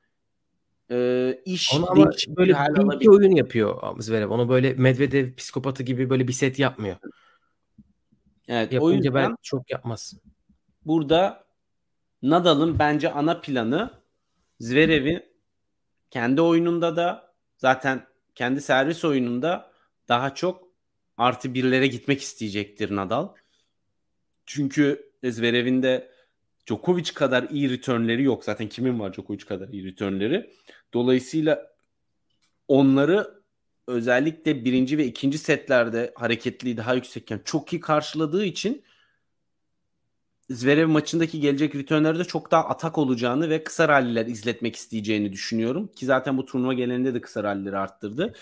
[0.91, 4.29] e, iş Onu ama böyle bir, bir oyun yapıyor Zverev.
[4.29, 6.95] Onu böyle Medvedev psikopatı gibi böyle bir set yapmıyor.
[8.47, 10.13] Evet, Yapınca o yüzden belki çok yapmaz.
[10.85, 11.43] Burada
[12.21, 13.91] Nadal'ın bence ana planı
[14.59, 15.28] Zverev'in
[16.11, 19.71] kendi oyununda da zaten kendi servis oyununda
[20.07, 20.67] daha çok
[21.17, 23.29] artı birlere gitmek isteyecektir Nadal.
[24.45, 26.11] Çünkü Zverev'in de
[26.67, 28.43] Djokovic kadar iyi returnleri yok.
[28.43, 30.53] Zaten kimin var Djokovic kadar iyi returnleri.
[30.93, 31.71] Dolayısıyla
[32.67, 33.41] onları
[33.87, 38.83] özellikle birinci ve ikinci setlerde hareketliği daha yüksekken çok iyi karşıladığı için
[40.49, 45.87] Zverev maçındaki gelecek returnlerde çok daha atak olacağını ve kısa ralliler izletmek isteyeceğini düşünüyorum.
[45.87, 48.33] Ki zaten bu turnuva genelinde de kısa rallileri arttırdı.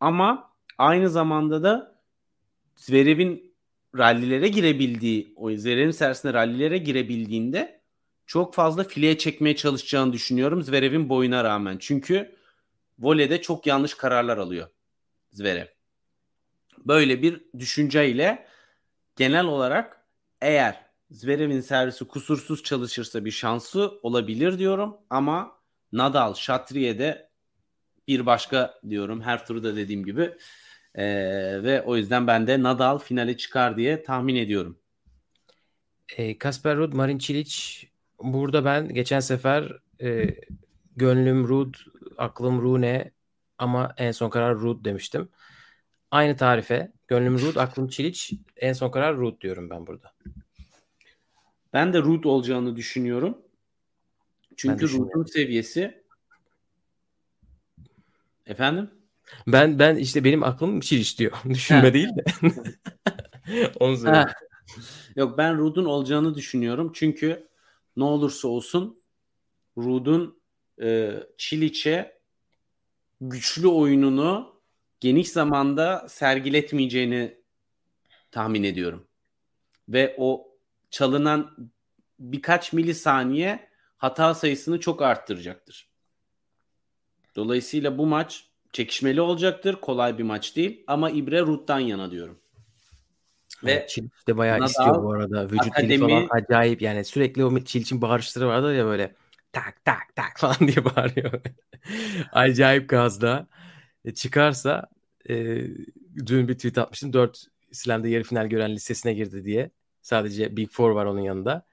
[0.00, 2.00] Ama aynı zamanda da
[2.76, 3.54] Zverev'in
[3.98, 7.80] rallilere girebildiği, o Zverev'in serisinde rallilere girebildiğinde
[8.26, 11.76] çok fazla fileye çekmeye çalışacağını düşünüyorum Zverev'in boyuna rağmen.
[11.80, 12.36] Çünkü
[12.98, 14.68] voleyde çok yanlış kararlar alıyor
[15.32, 15.66] Zverev.
[16.78, 18.46] Böyle bir düşünceyle
[19.16, 20.06] genel olarak
[20.40, 25.58] eğer Zverev'in servisi kusursuz çalışırsa bir şansı olabilir diyorum ama
[25.92, 27.28] Nadal, Şatriye'de
[28.08, 29.20] bir başka diyorum.
[29.20, 30.34] Her turda dediğim gibi.
[30.94, 31.04] Ee,
[31.62, 34.78] ve o yüzden ben de Nadal finale çıkar diye tahmin ediyorum.
[36.38, 37.86] Kasper Ruud, Marin Cilic
[38.22, 40.34] burada ben geçen sefer e,
[40.96, 41.74] gönlüm Ruud,
[42.16, 43.10] aklım Rune
[43.58, 45.28] ama en son karar Ruud demiştim.
[46.10, 50.12] Aynı tarife gönlüm Ruud, aklım Cilic, en son karar Ruud diyorum ben burada.
[51.72, 53.38] Ben de Ruud olacağını düşünüyorum.
[54.56, 56.02] Çünkü Ruud'un seviyesi
[58.48, 58.90] Efendim?
[59.46, 61.32] Ben ben işte benim aklım Çiliç diyor.
[61.48, 62.24] Düşünme değil de.
[63.80, 64.28] Onu söyleyeyim.
[65.16, 66.92] Yok ben Rud'un olacağını düşünüyorum.
[66.94, 67.48] Çünkü
[67.96, 69.00] ne olursa olsun
[69.78, 70.40] Rud'un
[70.82, 72.18] e, Çiliç'e
[73.20, 74.60] güçlü oyununu
[75.00, 77.38] geniş zamanda sergiletmeyeceğini
[78.30, 79.06] tahmin ediyorum.
[79.88, 80.47] Ve o
[80.90, 81.70] çalınan
[82.18, 85.88] birkaç milisaniye hata sayısını çok arttıracaktır.
[87.36, 89.76] Dolayısıyla bu maç çekişmeli olacaktır.
[89.80, 92.38] Kolay bir maç değil ama İbre Rut'tan yana diyorum.
[93.64, 95.44] Ve evet, Çiliç de bayağı Nadal, istiyor bu arada.
[95.44, 95.88] Vücut akademi...
[95.88, 99.14] dili falan acayip yani sürekli o Çiliç'in bağırışları vardı ya böyle
[99.52, 101.40] tak tak tak falan diye bağırıyor.
[102.32, 103.46] acayip gazda.
[104.04, 104.86] E, çıkarsa
[105.28, 105.34] e,
[106.26, 107.12] dün bir tweet atmıştım.
[107.12, 109.70] 4 Slam'da yarı final gören listesine girdi diye.
[110.08, 111.66] Sadece Big Four var onun yanında.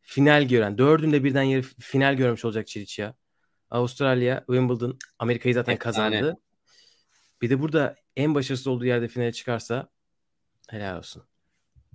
[0.00, 0.78] Final gören.
[0.78, 3.14] Dördünde birden yarı final görmüş olacak Çiliç ya.
[3.70, 6.16] Avustralya, Wimbledon, Amerika'yı zaten kazandı.
[6.16, 6.36] Yani.
[7.42, 9.88] Bir de burada en başarısız olduğu yerde finale çıkarsa
[10.68, 11.22] helal olsun.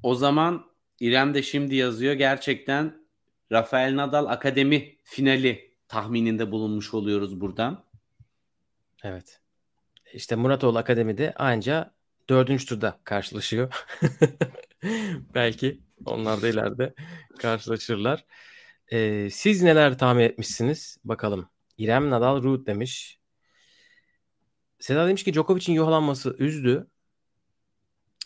[0.04, 0.66] O zaman
[1.00, 2.14] İrem de şimdi yazıyor.
[2.14, 3.08] Gerçekten
[3.52, 7.84] Rafael Nadal Akademi finali tahmininde bulunmuş oluyoruz buradan.
[9.04, 9.42] Evet.
[10.14, 11.94] İşte Muratoğlu Akademi'de anca
[12.30, 13.86] dördüncü turda karşılaşıyor.
[15.34, 16.94] Belki onlar da ileride
[17.40, 18.26] karşılaşırlar.
[18.92, 20.98] Ee, siz neler tahmin etmişsiniz?
[21.04, 21.50] Bakalım.
[21.78, 23.20] İrem Nadal Ruud demiş.
[24.80, 26.88] Seda demiş ki Djokovic'in yuhalanması üzdü.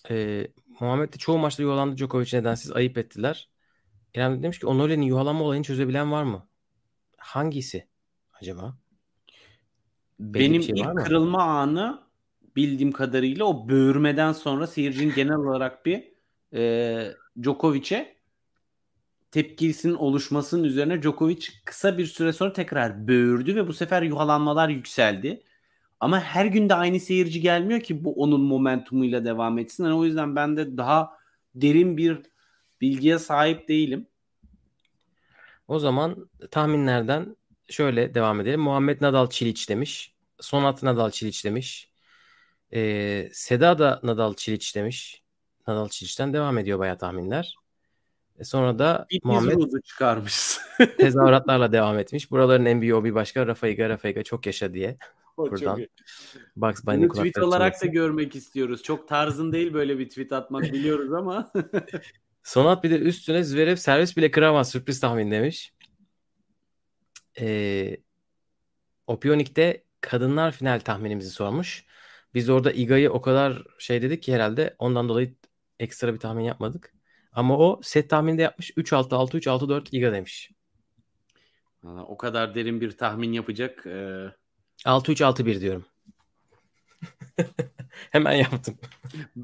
[0.09, 0.47] Ee,
[0.79, 3.49] Muhammed de çoğu maçta yuhalandı Djokovic nedensiz ayıp ettiler.
[4.13, 6.47] İrem demiş ki Onole'nin yuhalanma olayını çözebilen var mı?
[7.17, 7.87] Hangisi
[8.33, 8.77] acaba?
[10.19, 12.03] Belli Benim şey ilk kırılma anı
[12.55, 16.08] bildiğim kadarıyla o böğürmeden sonra seyircinin genel olarak bir
[16.53, 18.15] e, Djokovic'e
[19.31, 25.43] tepkisinin oluşmasının üzerine Djokovic kısa bir süre sonra tekrar böğürdü ve bu sefer yuhalanmalar yükseldi.
[25.99, 29.83] Ama her gün de aynı seyirci gelmiyor ki bu onun momentumuyla devam etsin.
[29.83, 31.17] Yani o yüzden ben de daha
[31.55, 32.21] derin bir
[32.81, 34.07] bilgiye sahip değilim.
[35.67, 37.35] O zaman tahminlerden
[37.69, 38.61] şöyle devam edelim.
[38.61, 40.13] Muhammed Nadal Çiliç demiş.
[40.39, 41.91] Sonat Nadal Çiliç demiş.
[42.73, 45.23] Ee, Seda da Nadal Çiliç demiş.
[45.67, 47.55] Nadal Çiliç'ten devam ediyor bayağı tahminler.
[48.39, 50.57] E sonra da İp Muhammed çıkarmış.
[50.97, 52.31] tezahüratlarla devam etmiş.
[52.31, 54.97] Buraların en büyüğü o bir başka Rafa Iga, Rafa Iga çok yaşa diye.
[55.37, 55.87] O Buradan
[56.55, 58.83] Bugs Bunny tweet olarak da görmek istiyoruz.
[58.83, 61.51] Çok tarzın değil böyle bir tweet atmak biliyoruz ama.
[62.43, 65.73] Sonat bir de üstüne Zverev servis bile kıramaz sürpriz tahmin demiş.
[67.39, 67.97] Ee,
[69.07, 71.85] Opionik'te kadınlar final tahminimizi sormuş.
[72.33, 75.35] Biz orada Iga'yı o kadar şey dedik ki herhalde ondan dolayı
[75.79, 76.93] ekstra bir tahmin yapmadık.
[77.31, 78.71] Ama o set tahminde yapmış.
[78.71, 80.51] 3-6-6, 3-6-4 Iga demiş.
[81.83, 83.85] Valla O kadar derin bir tahmin yapacak.
[83.85, 84.25] e,
[84.85, 85.85] 6-3-6-1 diyorum.
[88.11, 88.77] Hemen yaptım.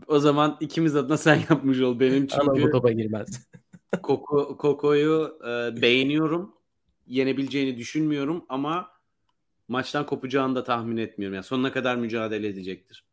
[0.07, 3.47] o zaman ikimiz adına sen yapmış ol benim Ama bu çünkü topa girmez.
[4.03, 6.55] Koko, Koko'yu e, beğeniyorum.
[7.07, 8.89] Yenebileceğini düşünmüyorum ama
[9.67, 11.33] maçtan kopacağını da tahmin etmiyorum.
[11.33, 13.05] Yani sonuna kadar mücadele edecektir.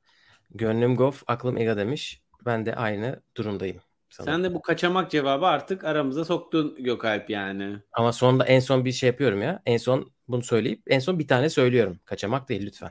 [0.51, 2.22] Gönlüm Goff, aklım Iga demiş.
[2.47, 3.81] Ben de aynı durumdayım.
[4.11, 4.25] Sana.
[4.25, 7.77] Sen de bu kaçamak cevabı artık aramıza soktun Gökalp yani.
[7.93, 9.63] Ama sonunda en son bir şey yapıyorum ya.
[9.67, 12.01] En son bunu söyleyip en son bir tane söylüyorum.
[12.05, 12.91] Kaçamak değil lütfen.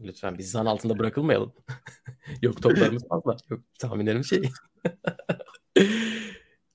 [0.00, 1.52] Lütfen biz zan altında bırakılmayalım.
[2.42, 3.36] Yok toplarımız fazla.
[3.50, 4.42] Yok tahminlerimiz şey.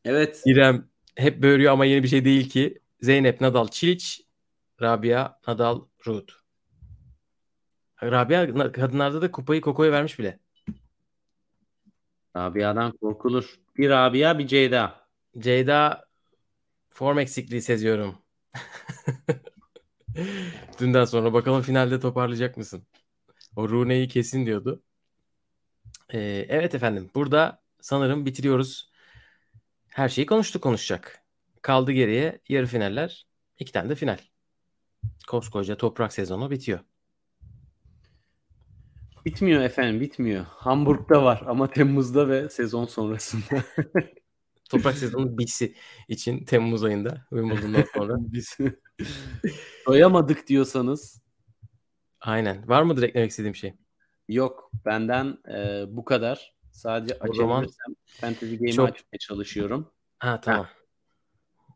[0.05, 0.41] Evet.
[0.45, 2.79] İrem hep böğürüyor ama yeni bir şey değil ki.
[3.01, 4.21] Zeynep, Nadal, Çiliç,
[4.81, 6.29] Rabia, Nadal, Ruud.
[8.03, 10.39] Rabia kadınlarda da kupayı Koko'ya vermiş bile.
[12.37, 13.55] Rabia'dan korkulur.
[13.77, 15.07] Bir Rabia bir Ceyda.
[15.39, 16.05] Ceyda
[16.89, 18.15] form eksikliği seziyorum.
[20.79, 22.87] Dünden sonra bakalım finalde toparlayacak mısın?
[23.55, 24.83] O Rune'yi kesin diyordu.
[26.13, 27.11] Ee, evet efendim.
[27.15, 28.91] Burada sanırım bitiriyoruz.
[29.89, 31.21] Her şeyi konuştuk konuşacak.
[31.61, 33.27] Kaldı geriye yarı finaller.
[33.59, 34.17] iki tane de final.
[35.27, 36.79] Koskoca toprak sezonu bitiyor.
[39.25, 40.45] Bitmiyor efendim bitmiyor.
[40.49, 43.63] Hamburg'da var ama Temmuz'da ve sezon sonrasında.
[44.69, 45.75] Toprak sezonu bitsi
[46.07, 48.15] için Temmuz ayında Wimbledon'dan sonra.
[48.19, 48.57] Biz
[49.87, 51.21] doyamadık diyorsanız
[52.21, 52.67] Aynen.
[52.67, 53.73] Var mıdır eklemek istediğim şey?
[54.29, 56.53] yok benden e, bu kadar.
[56.71, 57.67] Sadece O zaman
[58.05, 59.91] Fantasy Game'i çok- açmaya çalışıyorum.
[60.19, 60.67] Ha tamam.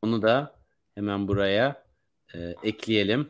[0.01, 0.59] Onu da
[0.95, 1.85] hemen buraya
[2.33, 3.29] e, ekleyelim.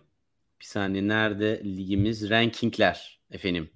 [0.60, 2.30] Bir saniye nerede ligimiz?
[2.30, 3.70] Rankingler efendim.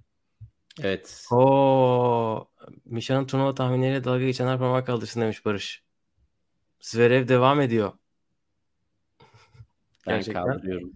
[0.84, 1.26] Evet.
[1.32, 2.48] Oo,
[2.86, 5.84] Mişa'nın turnuva tahminleriyle dalga geçenler parmak kaldırsın demiş Barış.
[6.82, 7.94] Zverev devam ediyor.
[10.08, 10.46] Ben Gerçekten.
[10.46, 10.94] kaldırıyorum.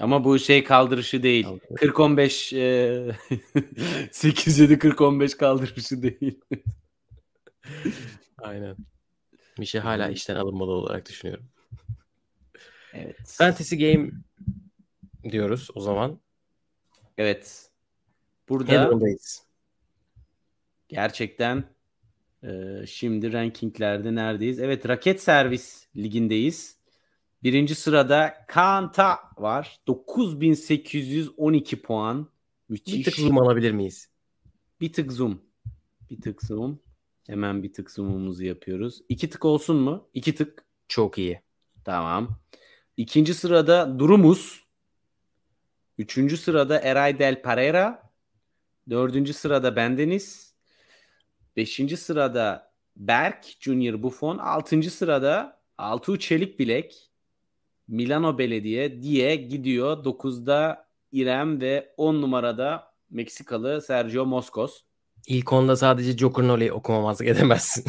[0.00, 1.44] Ama bu şey kaldırışı değil.
[1.44, 1.82] Kaldırış.
[1.82, 3.14] 40-15 e,
[4.10, 6.40] 8-7-40-15 kaldırışı değil.
[8.38, 8.76] Aynen.
[9.58, 11.44] Mişa hala işten alınmalı olarak düşünüyorum.
[12.92, 13.16] Evet.
[13.26, 14.10] Fantasy Game
[15.30, 16.20] diyoruz o zaman.
[17.18, 17.70] Evet.
[18.48, 19.42] Burada öndeyiz.
[20.88, 21.64] gerçekten
[22.42, 24.58] e, şimdi rankinglerde neredeyiz?
[24.58, 26.78] Evet raket servis ligindeyiz.
[27.42, 29.80] Birinci sırada Kanta var.
[29.86, 32.28] 9812 puan.
[32.68, 32.94] Müthiş.
[32.94, 34.08] Bir tık zoom alabilir miyiz?
[34.80, 35.42] Bir tık zoom.
[36.10, 36.80] Bir tık zoom.
[37.26, 39.00] Hemen bir tık zoom'umuzu yapıyoruz.
[39.08, 40.08] İki tık olsun mu?
[40.14, 40.64] İki tık.
[40.88, 41.40] Çok iyi.
[41.84, 42.40] Tamam.
[42.96, 44.64] İkinci sırada Durumuz.
[45.98, 48.03] Üçüncü sırada Eray Del Pereira.
[48.90, 50.54] Dördüncü sırada Bendeniz.
[51.56, 54.38] Beşinci sırada Berk Junior Buffon.
[54.38, 57.10] Altıncı sırada Altuğ Çelik Bilek.
[57.88, 60.04] Milano Belediye diye gidiyor.
[60.04, 64.80] Dokuzda İrem ve on numarada Meksikalı Sergio Moskos.
[65.26, 67.84] İlk onda sadece Joker Nolly'i okumamazlık edemezsin.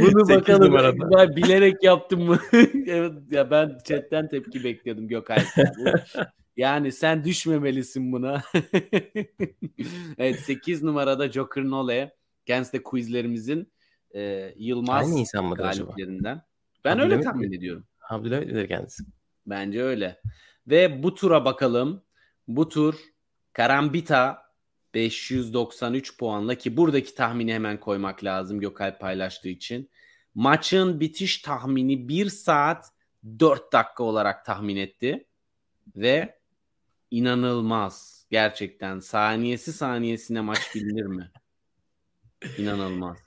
[0.00, 0.74] Bunu bakalım
[1.16, 2.38] ben bilerek yaptım mı?
[2.86, 5.38] evet ya ben chatten tepki bekliyordum Gökay.
[6.56, 8.42] yani sen düşmemelisin buna.
[10.18, 12.16] evet 8 numarada Joker Nole.
[12.46, 13.72] Kendisi de quizlerimizin
[14.14, 15.92] e, Yılmaz Aynı insan mıdır acaba?
[15.92, 16.42] galiplerinden.
[16.84, 17.24] Ben Abdülhamit öyle mi?
[17.24, 17.86] tahmin ediyorum.
[18.10, 19.04] Abdülhamit midir kendisi?
[19.46, 20.20] Bence öyle.
[20.66, 22.02] Ve bu tura bakalım.
[22.48, 22.94] Bu tur
[23.52, 24.42] Karambita
[24.94, 29.90] 593 puanla ki buradaki tahmini hemen koymak lazım Gökalp paylaştığı için.
[30.34, 32.90] Maçın bitiş tahmini 1 saat
[33.38, 35.26] 4 dakika olarak tahmin etti.
[35.96, 36.35] Ve
[37.16, 38.26] inanılmaz.
[38.30, 41.30] Gerçekten saniyesi saniyesine maç bilinir mi?
[42.58, 43.18] İnanılmaz.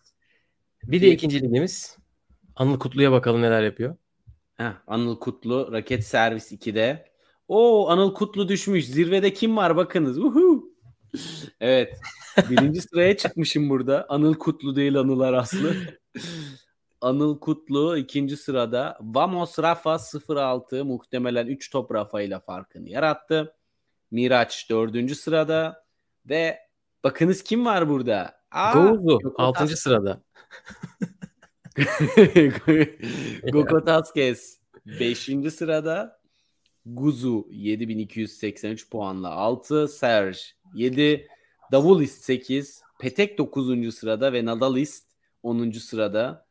[0.83, 1.97] Bir de ikinci ligimiz.
[2.55, 3.95] Anıl Kutlu'ya bakalım neler yapıyor.
[4.55, 7.11] Heh, Anıl Kutlu raket servis 2'de.
[7.47, 8.87] Oo Anıl Kutlu düşmüş.
[8.87, 10.19] Zirvede kim var bakınız.
[10.19, 10.73] Uhu.
[11.59, 11.97] Evet.
[12.49, 14.05] Birinci sıraya çıkmışım burada.
[14.09, 15.75] Anıl Kutlu değil Anıl Araslı.
[17.01, 18.97] Anıl Kutlu ikinci sırada.
[19.01, 19.97] Vamos Rafa
[20.29, 23.55] 06 muhtemelen 3 top Rafa ile farkını yarattı.
[24.11, 25.85] Miraç dördüncü sırada
[26.25, 26.59] ve
[27.03, 28.39] bakınız kim var burada?
[28.51, 29.67] Aa, Gozu 6.
[29.67, 30.21] sırada.
[33.51, 35.29] Goko Taskes 5.
[35.53, 36.19] sırada.
[36.85, 39.87] Guzu 7283 puanla 6.
[39.87, 40.39] Serge
[40.75, 41.27] 7.
[41.71, 42.81] Davulist 8.
[42.99, 43.95] Petek 9.
[43.95, 45.09] sırada ve Nadalist
[45.43, 45.71] 10.
[45.71, 46.45] sırada.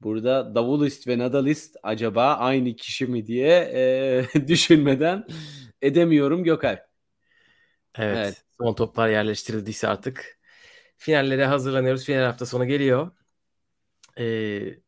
[0.00, 5.26] Burada Davulist ve Nadalist acaba aynı kişi mi diye e, düşünmeden
[5.82, 6.87] edemiyorum Gökalp.
[7.98, 8.16] Evet.
[8.18, 8.44] Evet.
[8.60, 10.38] Son toplar yerleştirildiyse artık
[10.96, 12.04] finallere hazırlanıyoruz.
[12.04, 13.10] Final hafta sonu geliyor.
[14.18, 14.78] Ee,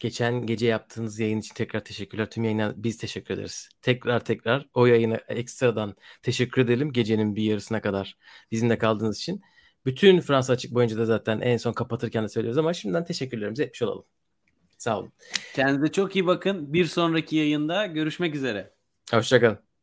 [0.00, 2.30] geçen gece yaptığınız yayın için tekrar teşekkürler.
[2.30, 3.68] Tüm yayına biz teşekkür ederiz.
[3.82, 6.92] Tekrar tekrar o yayına ekstradan teşekkür edelim.
[6.92, 8.16] Gecenin bir yarısına kadar
[8.50, 9.42] bizimle kaldığınız için.
[9.86, 13.82] Bütün Fransa açık boyunca da zaten en son kapatırken de söylüyoruz ama şimdiden teşekkürlerimizi etmiş
[13.82, 14.04] olalım.
[14.78, 15.12] Sağ olun.
[15.54, 16.72] Kendinize çok iyi bakın.
[16.72, 18.74] Bir sonraki yayında görüşmek üzere.
[19.10, 19.73] Hoşçakalın.